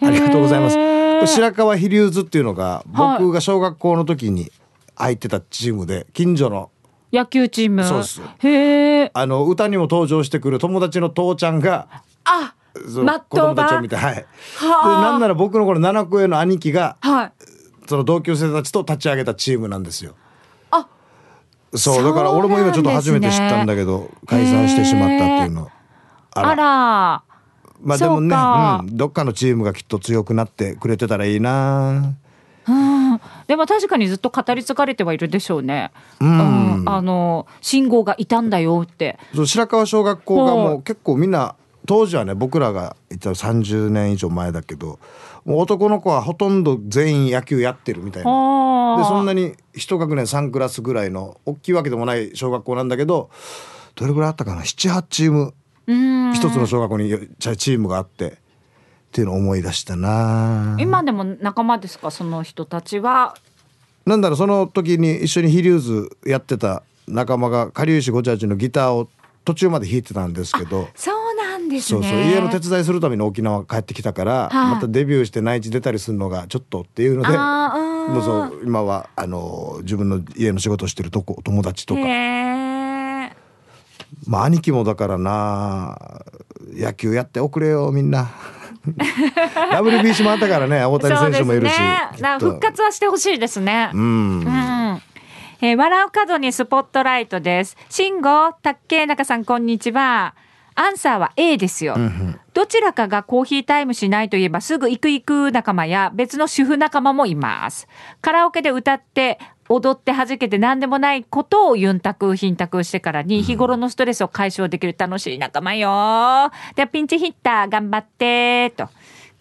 [0.00, 1.32] ありがとうございます。
[1.34, 3.18] 白川飛龍図っていうのがはい。
[3.20, 4.50] 僕が小学校の時に
[4.96, 6.70] 入ってたチームで近所の
[7.12, 7.84] 野球チーム。
[7.84, 8.20] そうです。
[8.38, 9.10] へえ。
[9.14, 11.88] あの歌にも登場してくる友達の父ちゃんが
[12.24, 14.14] あ、マット子供たちをバ見てはい。
[14.16, 14.22] で
[14.56, 15.02] はあ。
[15.02, 17.32] なんなら僕のこの7個上の兄貴がはい。
[17.86, 20.14] その同級生たちと立ち上げたチームなんですよ。
[20.70, 20.88] あ、
[21.74, 25.70] そうだから俺も今ちょっと初めて知ったんだけど解散してしまったっていうの
[26.34, 27.22] ああら。
[27.82, 32.14] まあでもねそうん、どっかのチームがきっと強くなってくれてたらいいな。
[32.68, 35.90] うん、でも確かにずっと語り継がれてはいるでしょうね。
[36.20, 36.84] うん。
[36.86, 39.18] あの信号がいたんだよって。
[39.34, 40.82] そう白川小学校がもはう。
[40.82, 41.56] 結構みんな
[41.86, 45.00] 当時はね僕らがいた30年以上前だけど
[45.44, 48.30] もう男の子はほとんど全員野球やってるみたいな。
[48.30, 53.30] あでそんなにに一学年3クラスぐらいの大きいわけでもない小学校なんだけど
[53.94, 55.54] どれぐらいあったかな？78チームうん
[55.86, 58.34] 一つの小学校にチームがあってっ
[59.12, 63.34] ていうのを思い出したな今でも仲間ですかその人たちは？
[64.06, 69.08] なんだろうその時に一緒に飛龍図やってた仲間がかりゆしごちゃちのギターを
[69.44, 72.00] 途中まで弾いてたんですけどそうなんですね。
[72.00, 82.00] そうそう家の手伝いするために沖縄帰ってきたから、はいまたデビューして内地出たりするのがちょっとっていうのでもうそう今はあの自分の家の仕事をしてるとこ友達とか。
[84.26, 86.24] まあ兄貴もだからな
[86.72, 88.30] 野球やっておくれよみんな
[88.86, 91.98] WBC もあったからね大谷選手もいるし、ね
[92.38, 93.90] 復活はしてほしいですね。
[93.92, 95.02] うんうん
[95.60, 97.76] えー笑う角にスポットライトです。
[97.88, 100.34] 慎吾、竹中さん、こんにちは。
[100.74, 101.96] アンサーは A ですよ。
[102.52, 107.86] どちらかがコーヒータイムしないといえばすぐ行く行く仲間や別の主婦仲間もいます。
[108.20, 109.38] カラオケで歌って
[109.74, 116.50] 踊って弾けて何でもないことをユンタク、ヒンタクしてからに日頃のストレスを解消できる楽しい仲間よ。
[116.74, 118.84] ではピンチヒッター頑張って、と。
[118.84, 118.90] あ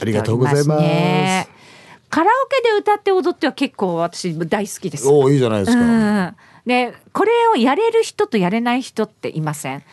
[0.06, 0.82] りがとうございます。
[0.82, 1.48] ね。
[2.10, 5.08] カラオケで歌って踊っては結構私大好きです。
[5.08, 9.84] おおいいじゃないですか、うん、でこれをやれる人とやれない人っていません。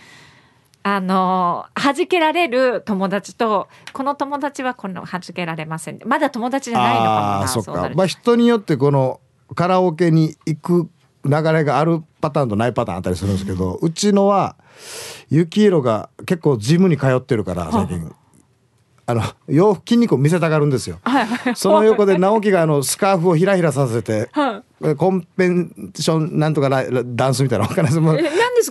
[0.83, 6.01] あの弾けられる友達とこの友達はこの弾けられません。
[6.07, 7.21] まだ友達じゃないのかもな。
[7.21, 7.91] ああそっか。
[7.95, 9.21] まあ人によってこの
[9.55, 10.91] カラオケに行く
[11.25, 14.57] 流れがあるパターンとないパターンあったりするんですけど、うちのは
[15.31, 18.15] 幸宏が結構ジムに通ってるから最近。
[19.11, 20.99] あの洋服筋肉を見せたがるんですよ。
[21.03, 21.57] はいはい。
[21.57, 24.63] その横で直樹があのスカーフをひらひらさせて、は
[24.99, 28.19] コンペンションなんとかラダンスみたいなのわかんないですもう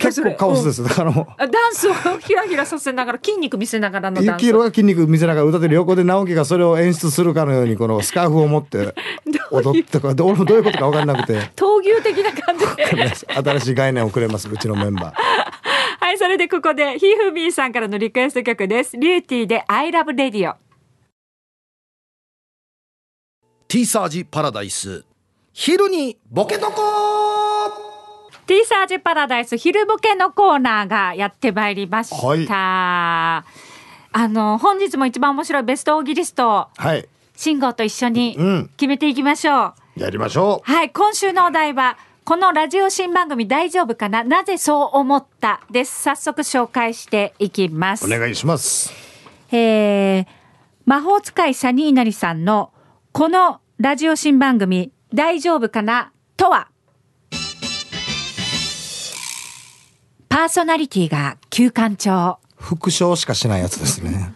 [0.00, 0.84] 結構カオスです。
[0.84, 1.26] だからもう。
[1.36, 4.28] あダンスをひらひらさせながら筋肉見せながらのダンス。
[4.28, 8.94] 幸宏が筋肉見せながら歌ってる横で直樹がそれを演出するかのようにこのスカーフを持って
[9.50, 11.50] 踊ってかどういうことか分かんなくて。
[11.56, 12.86] 闘牛的な感じで。
[13.58, 15.04] 新しい概念をくれますうちのメンバー。
[15.06, 15.47] はい
[16.18, 18.96] それでここでひふみーさんからのリクエスト曲です。
[18.96, 20.54] リューティーで I love radio
[23.68, 25.04] ティーサージパラダイス。
[25.52, 26.82] 昼にボケとこ
[28.46, 32.16] T サージパラダイス昼ボケのコーナーがやってまいりました。
[32.26, 32.46] はい。
[32.50, 33.44] あ
[34.28, 37.06] の、本日も一番面白いベストオーギリストを、はい。
[37.36, 38.70] 慎吾と一緒にうん。
[38.76, 40.00] 決めていきましょう。
[40.00, 41.98] やりましょはい、今週のお題は、
[42.28, 44.22] このラジオ新番組大丈夫かな？
[44.22, 45.62] なぜそう思った？
[45.70, 46.02] です。
[46.02, 48.04] 早速紹介していきます。
[48.04, 48.92] うお願いします
[49.50, 50.26] えー
[50.84, 52.70] 魔法使いサニーナリさんの
[53.12, 56.12] このラジオ新番組大丈夫かな？
[56.36, 56.68] とは？
[60.28, 62.40] パーソナリティが休館長。
[62.58, 64.34] 復唱しかしないやつですね。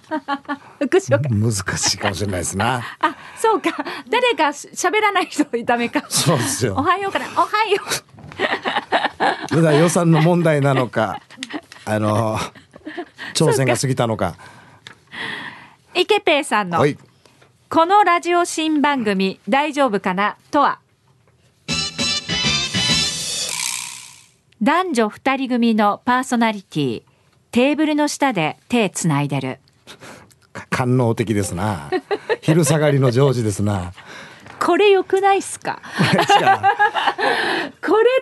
[0.78, 2.82] 副賞が難しいかもしれないですな。
[3.00, 3.70] あ、そうか。
[4.08, 6.04] 誰か喋らない人ダメか。
[6.08, 6.74] そうですよ。
[6.78, 7.82] おはようから、おはよ
[9.50, 9.56] う。
[9.56, 11.20] まだ予算の問題なのか
[11.84, 12.38] あの
[13.34, 14.36] 挑戦が過ぎたのか。
[15.94, 16.96] イケペイさんの、はい。
[17.68, 20.36] このラジオ新番組大丈夫かな？
[20.50, 20.78] とは？
[24.62, 27.02] 男女二人組のパーソナリティ
[27.52, 29.58] テーブルの下で手つないでる。
[30.70, 31.90] 官能的ですな。
[32.40, 33.92] 昼下がりのジョージですな。
[34.58, 35.80] これ良くないっすか？
[35.92, 36.06] これ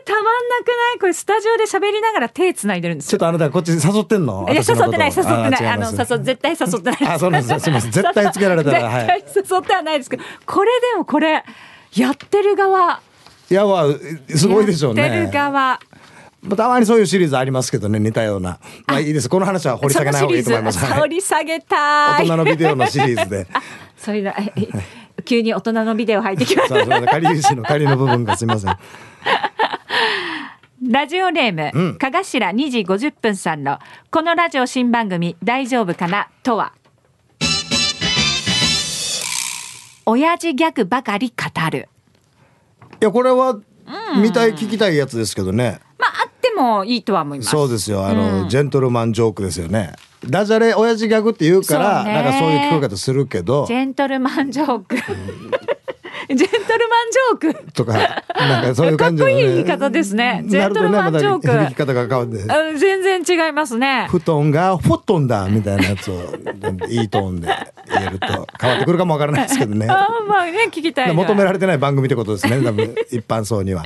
[0.04, 0.98] たまんなくない？
[1.00, 3.10] これスタジオで喋りながら手つないでるんですよ。
[3.10, 4.46] ちょっとあなたこっち誘ってんの？
[4.50, 5.66] いや誘ってない誘ってない。
[5.68, 7.14] あの誘絶対誘ってない。
[7.14, 7.60] あそうなんです。
[7.60, 7.90] すみません。
[7.92, 9.22] 絶対つけられたらはい。
[9.32, 11.44] 絶対誘ってはないですけどこれでもこれ
[11.94, 13.00] やってる側。
[13.50, 13.84] いやわ
[14.34, 15.50] すごいでしょうやってるね側。
[15.50, 15.80] まあ
[16.56, 18.58] たまにそういうシリーズありますけどね似たような。
[18.86, 19.28] まあいいです。
[19.28, 20.86] この話は掘り下げない方がいいと思います。
[20.86, 22.24] 掘り下げたい。
[22.24, 23.46] 大人のビデオのシリーズで。
[23.98, 24.34] それだ。
[24.38, 27.06] え え急に大人のビデオ入ってきまし そうそう。
[27.06, 28.70] 仮融資の仮の部分がすみません。
[28.70, 28.80] た
[30.88, 31.98] ラジオネーム、うん。
[31.98, 33.78] かがしら2時50分さんの
[34.10, 36.28] このラジオ新番組大丈夫かな？
[36.42, 36.72] とは？
[40.06, 41.88] 親父ギャグばかり語る。
[43.02, 43.58] いやこれは
[44.22, 45.80] 見たい聞きたいやつですけどね
[46.60, 47.50] もいいとは思います。
[47.50, 48.06] そうですよ。
[48.06, 49.92] あの、ジェントルマンジョークですよね。
[50.28, 52.14] ダジャレ親父ギャグって言うからそうね。
[52.14, 53.66] なんかそういう聞こえ方するけど。
[53.66, 54.96] ジェントルマンジョーク。
[54.96, 57.72] ジェントルマンジョーク？
[57.72, 57.92] とか
[58.38, 60.44] なんかそういう感じの、かっこいい言い方ですね。
[60.46, 61.48] ジェントルマンジョーク。
[61.48, 61.52] ね。
[61.64, 64.06] 響き方が変わってあ全然違いますね。
[64.10, 66.14] 布団がフォットンだみたいなやつを
[66.88, 67.48] いいトーンで
[67.88, 69.86] 言えると変わってくるかもわからないですけどね。
[69.90, 71.14] あーまあね聞きたいな。
[71.14, 72.94] 求められてない番組ってことですね多分。
[73.10, 73.84] 一般層には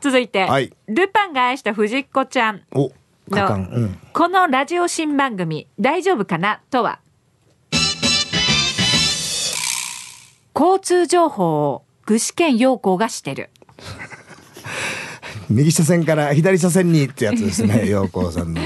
[0.00, 0.72] 続いて、はい。
[0.88, 2.90] ルパンが愛した藤子ちゃんの、
[3.30, 3.70] 敢。
[3.70, 3.98] うん。
[4.12, 6.60] このラジオ新番組大丈夫かな？
[6.70, 7.00] とは。
[10.54, 13.50] 交通情報を具志堅用高がしてる。
[15.48, 18.60] 右車線から左車線にってやつですね 陽光さんの。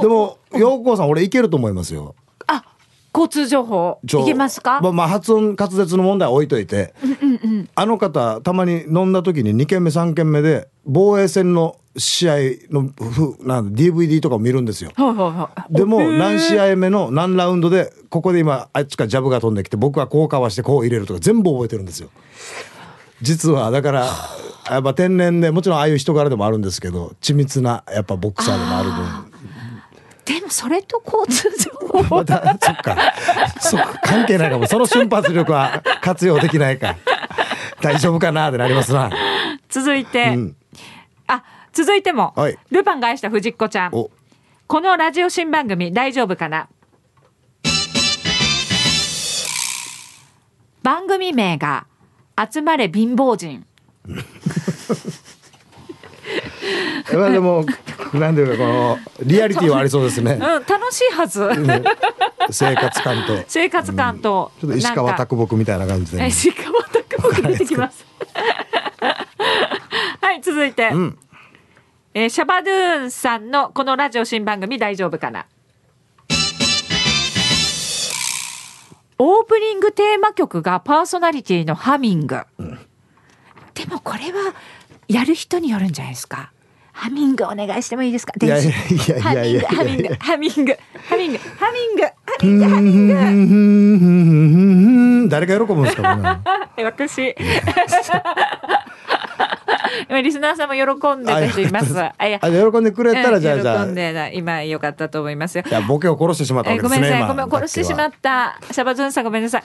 [0.00, 2.14] でも陽光さん俺いけると思いますよ。
[2.16, 2.21] あ
[3.22, 6.94] 交通情報いけますか、まあ、まあ発音滑舌の問題は置いといて、
[7.74, 12.36] あの方たまに飲んだ時に2軒目3軒目で防衛戦の試合
[12.70, 14.90] のふなんだ DVD とかを見るんですよ。
[14.96, 22.08] はいはでも何試合目の何ラウンドでここで今あっちからジャブが飛んできて僕はこうかわしてこう入れるとか全部覚えてるんですよ。
[23.20, 24.06] 実はだから
[24.70, 29.31] やっぱ天然でもちろんああいう人柄でもあるんですけど緻密なやっぱボクサーでもある分
[30.24, 32.02] でもそれと交通情報。
[32.16, 32.96] またそっか。
[33.60, 34.66] そっか関係ないかも。
[34.66, 36.96] その瞬発力は活用できないか
[37.80, 39.10] 大丈夫かなってなりますな。
[39.68, 40.56] 続いて、うん。
[41.26, 41.42] あ
[41.72, 42.58] 続いても、はい。
[42.70, 43.94] ルパンが愛した藤子ちゃん。
[43.94, 44.10] お。
[44.68, 46.68] このラジオ新番組大丈夫かな？
[50.82, 51.86] 番組名が
[52.52, 53.64] 集まれ貧乏人。
[57.12, 57.64] まあでも
[58.18, 60.32] なんていうかこのリアリティはありそうですね。
[60.34, 61.48] うん、楽しいはず。
[61.48, 61.82] ね
[62.50, 63.38] 生活感と。
[63.38, 66.18] ちょ生活感と、っと石川啄木みたいな感じで。
[66.18, 68.04] ね、え石川啄木出てきます。
[70.20, 71.18] はい、続いて、うん。
[72.14, 75.46] えーシャバドゥーンさんのこのラジオ新番組大丈夫かな？
[79.18, 82.42] オープニングテーマ曲がパーソナリティのハミング。
[83.72, 84.54] でもこれは
[85.08, 86.51] やる人によるんじゃないですか。
[86.92, 88.32] ハミングお願いしてもいいですか？
[88.36, 88.68] 電子。
[88.68, 88.72] い
[89.10, 90.76] やいやいやハミング、ハミング、
[91.08, 92.02] ハミング、ハミング、
[92.64, 92.90] ハミ
[93.44, 96.40] ング、誰が喜ぶんですか
[96.84, 97.34] 私。
[100.08, 100.82] 今リスナーさんも喜
[101.16, 101.94] んでた人います。
[101.98, 105.64] あいやあ喜んでくれたらじゃあじゃあ喜んでな今良かったと思いますよ。
[105.68, 108.58] いやボケを殺してしまったわえけですねごめんなさい、ごめん、今殺してしまった。
[108.70, 109.62] シャバズンさんごめんなさい。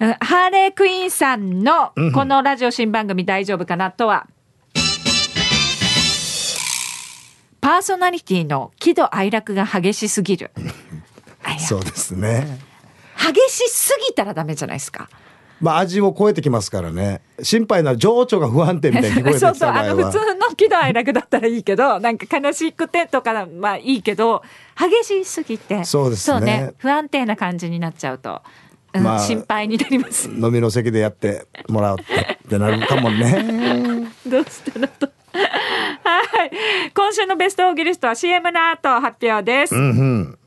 [0.00, 4.26] うんハーレークイーンさんのこのラジオ新番組大丈夫かなとは、
[7.62, 10.50] パーソナリティの喜怒哀楽が激しすぎる。
[11.58, 12.58] そうですね。
[13.16, 15.08] 激しすぎたらダメじゃないですか。
[15.60, 17.20] まあ味を超えてきますからね。
[17.40, 24.42] 心配な情緒が不安定みたいに聞こえてき そうそうあの普通の喜怒哀楽だったらいいけどなんか悲しくてとかまあいいけど
[24.76, 26.72] 激しすぎてそうですね。
[26.78, 28.42] 不安定な感じになっちゃうと、
[28.92, 30.28] うんまあ心配になります。
[30.28, 34.10] 飲みの席でやってもらうってなるかもね。
[34.26, 36.50] どうしたのとはい。
[36.94, 40.38] 今週のベストオーギリストは CM の後発表です、うんうん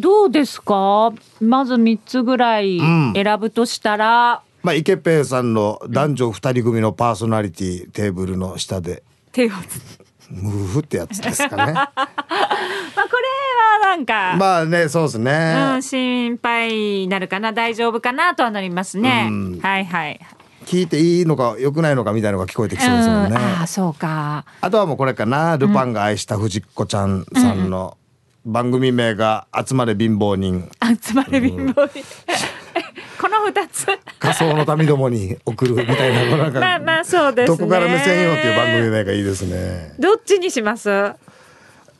[0.00, 1.12] どうですか？
[1.40, 3.12] まず3つぐらいうん。
[3.14, 9.02] 選ぶとしたら、まあ池ペイさんの男女二人組のパーソナリティテーブルの下で。
[9.32, 9.98] 手をつ
[10.30, 11.72] ムーフってやつですかね。
[11.74, 17.52] まあこれはなんか、まあねそうですね、うん、心配になるかな。
[17.52, 19.60] 大丈夫かなとはなりますね、うん。
[19.60, 20.20] はいはい
[20.68, 24.44] 聞いていいのか良くないのかみたいなのが聞こえてきそうですもんね、うん、ああそうか。
[24.60, 27.96] あとはもうこれかなルパンが愛した藤子ちゃんさんの
[28.44, 30.70] 番組名が「集まれ貧乏人。
[31.02, 32.04] 集まれ貧乏人。
[33.18, 33.86] この二つ。
[34.18, 37.56] 仮想の民どもに送る」みたいななんか まあまあそうですね。
[37.58, 39.94] どこから目線よっていう番組名がいいですね。
[39.98, 40.90] どっちにします？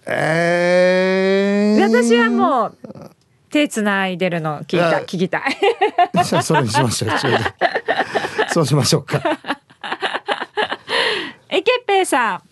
[0.05, 3.11] えー、私はもう
[3.51, 5.57] 手つないでるの聞いた聞きたい。
[6.25, 7.11] じゃあそれにしましょう
[8.53, 9.21] そうしましょうか。
[11.49, 12.43] えけっぺいさん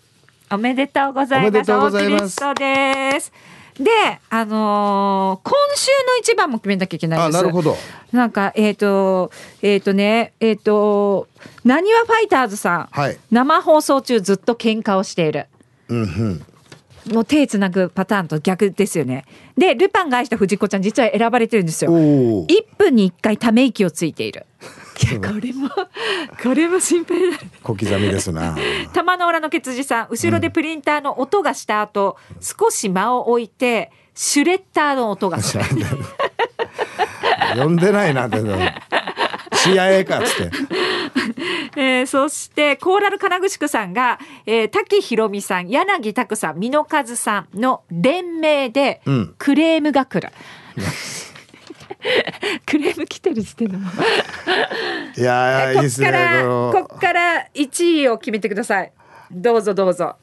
[0.49, 1.49] おめでとうございます。
[1.49, 2.39] おめでとうございます。
[2.55, 3.31] です。
[3.79, 3.91] で
[4.29, 7.39] あのー今週の一番も決めなきゃいけないんです。
[7.39, 7.77] あなるほど。
[8.11, 9.31] なんかえっ、と
[9.61, 11.27] えっ、とねえっ、と
[11.63, 12.89] なにわファイターズさん。
[12.91, 13.17] はい。
[13.31, 15.47] 生放送中ずっと喧嘩をしている。
[15.89, 16.45] うんうん
[17.11, 19.25] もう手つなぐパターンと逆ですよね。
[19.57, 21.91] で、ルパンが愛した藤子ちゃん実は選ばれてるんですよ。
[21.91, 21.95] お
[22.41, 24.45] お1分に1回ため息をついている。
[25.09, 25.69] いや、これも、
[26.41, 27.45] これも心配になる。
[27.61, 28.57] 小刻みですな
[28.93, 35.63] 玉の裏のケツジさん、後ろでプリンターの音がした後、少し間を置いて、シュレッダーの音がする。
[37.55, 38.39] 呼んでないなって
[39.73, 40.51] CIA かっつって
[41.79, 50.33] えーそして、コーラル金具宿さんが、えー滝ひろみさん、柳拓さん、美濃和さんの連名でうん、クレームが来る。
[52.65, 58.91] クレーム来てる時点でもういやーいいですねから、このこっから1位を決めてください。
[59.31, 60.15] どうぞどうぞ。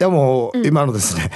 [0.00, 1.30] いやもう今のですね、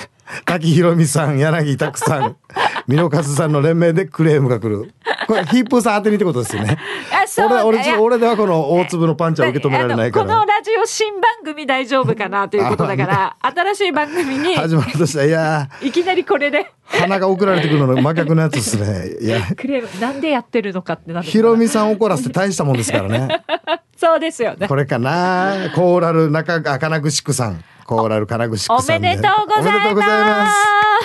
[0.45, 2.37] 滝ひろみさん柳拓さん
[2.89, 4.93] 美濃和さんの連名でクレームが来る。
[5.27, 6.79] これヒップーさん当てにってことですよね。
[7.12, 7.47] あそう。
[7.47, 10.27] 俺俺俺ではこの大粒のパンチは受け止められないから。
[10.27, 16.70] このラジオ新番組大丈夫かなということだから、新しい番組に始まるとしたらいやいきなりこれで。
[16.91, 19.27] ー鼻が送られてくるのの真逆のやつですね。
[19.27, 21.27] いやクレームなんでやってるのかってなる。
[21.27, 23.45] ひろみさん怒らせて大したもんですからね。
[23.97, 24.68] そうですよね。
[24.68, 29.09] これかなコーラル中あ金具宿さんコーラル金具宿おさんで。
[29.09, 30.51] めでとうございおめでとうございまま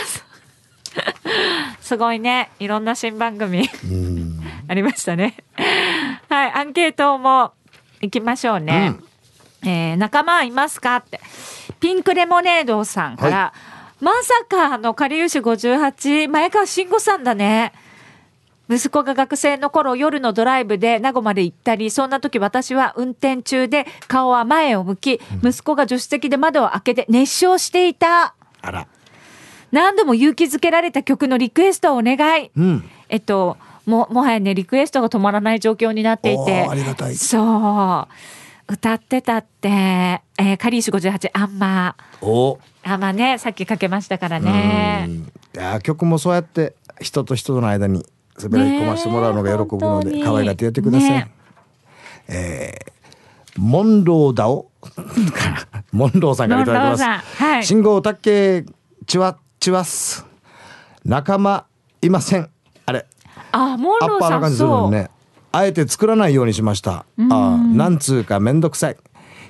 [0.05, 0.25] す。
[1.87, 2.49] すごいね。
[2.59, 3.69] いろんな新番組。
[4.67, 5.35] ありましたね。
[6.29, 7.53] はいアンケートも
[8.01, 8.95] 行きましょうね、
[9.63, 11.19] えー仲間はいますかって。
[11.79, 13.53] ピンクレモネードさんから、
[13.99, 17.73] まさかあの、かりゆし58、前川慎吾さんだね。
[18.69, 28.35] 息子が学生の頃夜のドライブで名護まで行ったり、そんな時私は運転中で顔は前を向き、息子が助手席で窓を開けて熱唱していた。
[28.61, 28.87] あら
[29.71, 32.51] 何度も勇気づけられた曲のリクエストをお願い。
[32.55, 36.67] うんえっと、も、もはやね、リクエストが止まらない状況になっていて。
[36.69, 38.07] ありがたいそ
[38.69, 38.73] う。
[38.73, 41.95] 歌ってたって、えー、カリーシュ58、あんま。
[42.21, 45.05] おあんまね、さっきかけましたからね。
[45.07, 48.05] うんいや曲もそうやって人と人との間に
[48.41, 51.31] 滑り込ませてもらうのが喜ぶので可愛がってやってください、ね
[52.27, 52.73] え。
[52.85, 54.71] ーモンローダオ
[55.91, 57.03] モンローさんからいただきます。
[57.03, 57.65] はい。
[57.65, 58.63] 信号たっけ
[59.05, 60.25] ちわちわす
[61.03, 61.65] 仲間
[62.01, 62.49] いません。
[62.85, 63.05] あれ。
[63.51, 64.81] あ、モンアッローさん、パーな感じするそう。
[64.83, 65.09] のね
[65.51, 67.05] あえて作らないようにしました。
[67.31, 68.97] あなんつうかめんどくさい。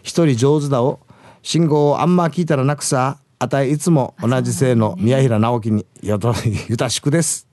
[0.02, 1.00] 一人上手だを
[1.44, 3.20] 信号をあんま聞いたらなくさ。
[3.42, 6.34] あたいいつも同じ姓の宮平直樹によと
[6.68, 7.48] ゆたしくです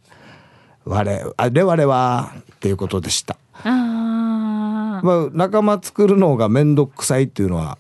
[0.87, 3.37] 我あれ我はっていうことでした。
[3.65, 7.77] まあ仲間作るのがめんどくさいっていうのは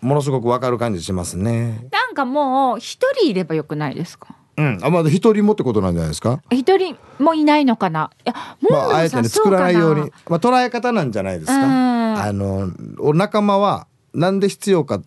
[0.00, 1.88] ものすごくわかる感じしますね。
[1.92, 4.34] なんかもう、一人いればよくないですか？
[4.56, 4.78] うん。
[4.82, 6.42] あまだ一人もってことなんじゃないですか？
[6.50, 8.10] 一人もいないのかな？
[8.24, 10.12] いや、モンロまあ、あえてね作らないように。
[10.28, 11.54] まあ、捉え方なんじゃないですか？
[11.56, 12.18] うん。
[12.20, 15.00] あのお仲間はなんで必要か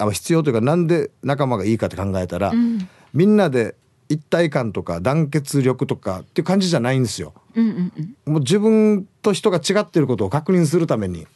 [0.00, 2.88] あ必要というかなんで仲間がいいかって考えたら、ん。
[3.14, 3.76] みんなで
[4.08, 7.34] 一体感とか団結力とかっていう感じじゃないんですよ。
[7.54, 7.92] なうんうん
[8.26, 8.32] うん。
[8.32, 11.26] もう自分と人が違ってることを確認するために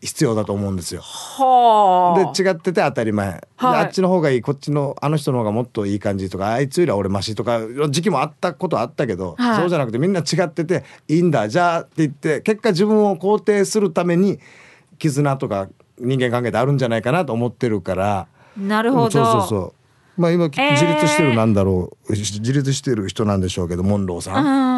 [0.00, 1.02] 必要だと思うんですよ。
[1.02, 7.60] はで違ってて当たり前、ではいあっちの方がいいこっちのあの人の方がもっといい感じとかあいつよりは俺マシとか
[7.90, 14.38] 時期もあったことあったけど、はいそうじゃなくてみんな違ってていいんだじゃあって言って結果自分を肯定するために
[14.98, 15.68] 絆とか
[15.98, 18.26] 人間関係であるんじゃないかなと思ってるから。
[18.56, 19.10] なるほど。
[19.10, 19.79] そうそうそう
[20.20, 24.44] まあ今自立してえーるなんだろう、自立してる人なんでしょうけどモンローさん。
[24.44, 24.70] うん。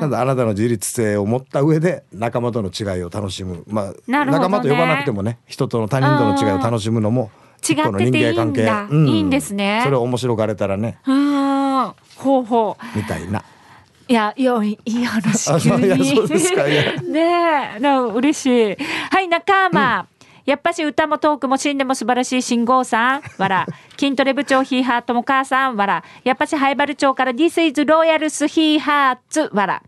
[0.00, 7.30] なんだあなたの自立性を持った上で仲間との違いを楽しむ、まあ、ね仲間と呼ばなくてもね人との他人との違いを楽しむのも
[7.60, 11.92] 一個の人間関係いいんだいいんですねそれを面白がれたらねうん。
[12.16, 12.98] ほうほう。
[12.98, 13.44] みたいな
[14.08, 15.78] いや、いや、いい話あ急に。
[17.12, 18.76] ねえ、な嬉しい。
[19.08, 20.06] はい、仲間。
[20.50, 23.22] やっぱし歌もトークも死んでも素晴らしい信号さん。
[23.38, 23.66] わら。
[23.96, 25.76] 筋トレ部長ヒーハートも母さん。
[25.76, 26.02] わら。
[26.24, 29.48] やっぱしハイバル町から This is Royals ヒーハーツ。
[29.52, 29.82] わら。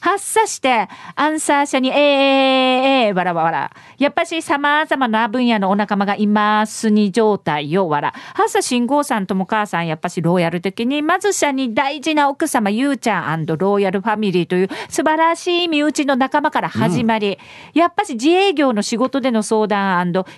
[0.00, 3.70] 発作して、アンサー社に、えー、えー、えー、わらわら。
[3.98, 8.14] やっぱし様々な分野のお仲間がいますに状態よ、わら。
[8.34, 17.38] 発作信号さんとも母さん、やっぱしローヤル的に、まず社に大事な奥様、ゆうちゃんローヤルファミリーという素晴らしい身内の仲間から始まり、
[17.74, 19.90] やっぱし自営業の仕事での相談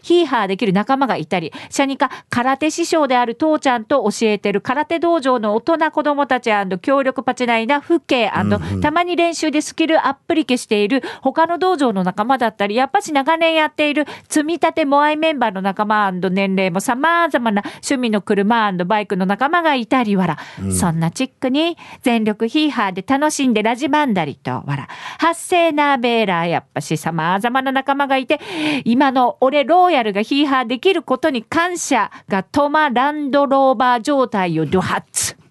[0.02, 6.50] ヒーハーできる仲間がいたり、社にか空手師匠である父ちゃんと教えてる空手道場の大人子供たち
[6.80, 20.38] 協力パチナイな父兄たまに練習でスキルアップリケしている他の道場の仲間だったり、やっぱし長年やっている積み立てモアイメンバーの仲間年齢も様々な趣味の車バイクの仲間がいたりわら、
[20.72, 24.88] そんなチックに全力ヒーハーで楽しんでラジバンダリとわら、
[25.18, 28.40] 発生なベーラーやっぱし様々な仲間がいて、
[28.84, 35.41] 今の俺ローヤルがヒーハーできることに感謝がトマランドローバー状態をドハツ。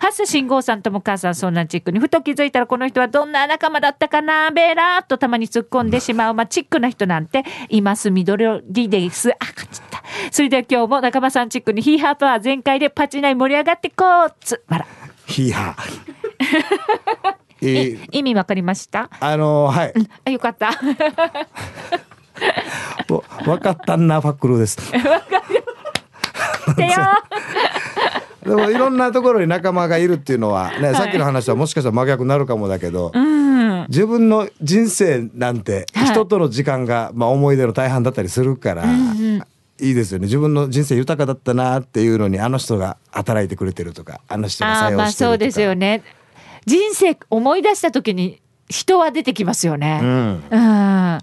[0.00, 7.44] ハス信号さんとも母さんそんなチックにふと気づいたらこの人はどんな仲間だったかなベラーっとたまに突っ込んでしまうまあチックな人なんて。
[7.68, 14.32] います緑ですあ勝ちったそれでは今日も仲間さんチックにヒーハーパワー全開でパチナイ盛り上がってこう。
[14.40, 14.86] つあら
[15.26, 17.34] ヒーハー。
[17.62, 19.10] えー意味わかりました？
[19.20, 19.92] あのーはい。
[20.24, 20.68] あよかった。
[23.12, 24.78] わ分かったんなファックルーです。
[26.76, 26.88] てよ
[28.42, 33.86] でもいろんなところに仲間がいるっていうのはね、 さっきの話はもしかしたら真逆になるかもだけど、うん。
[33.88, 36.06] 自分の人生なんてはい。
[36.06, 40.24] 人との時間が、まあ、思い出の大半だったりするから、いいですよね。
[40.24, 45.12] 自分の人生豊かだったなっていうのにあの人が働いてくれてるとかあの人が採用してるとか。
[45.12, 46.02] そうですよね。
[46.66, 50.00] 人生思い出した時に人は出てきますよね。
[50.02, 51.18] うん、うん。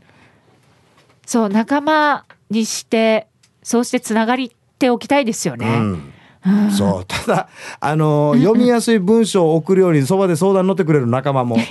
[1.25, 3.27] そう仲間にして
[3.63, 5.67] そうしてつながりっておきたいですよね。
[5.67, 6.13] うん
[6.71, 7.47] そうただ
[7.79, 11.57] あのー読みやすい文章を送るようにそばで相談乗ってくれる仲間も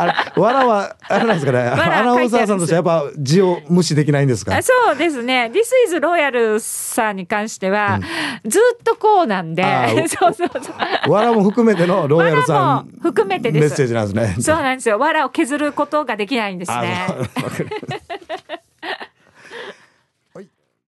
[0.00, 4.56] あれわらはあれなんですかねらアナウンサーさんとしてやっぱ字を無視できないんですか？
[4.56, 5.50] あそうですね。
[5.52, 7.98] This is Royal さんに関しては、
[8.46, 9.64] ずっとこうなんで
[10.06, 10.72] そうそうそ
[11.08, 11.10] う。
[11.10, 14.36] わらも含めてのロイヤルさわらんも含めてですメッセージなんですね。
[14.40, 15.00] そうなんですよ。
[15.00, 17.06] 藁を削ることができないんですあね。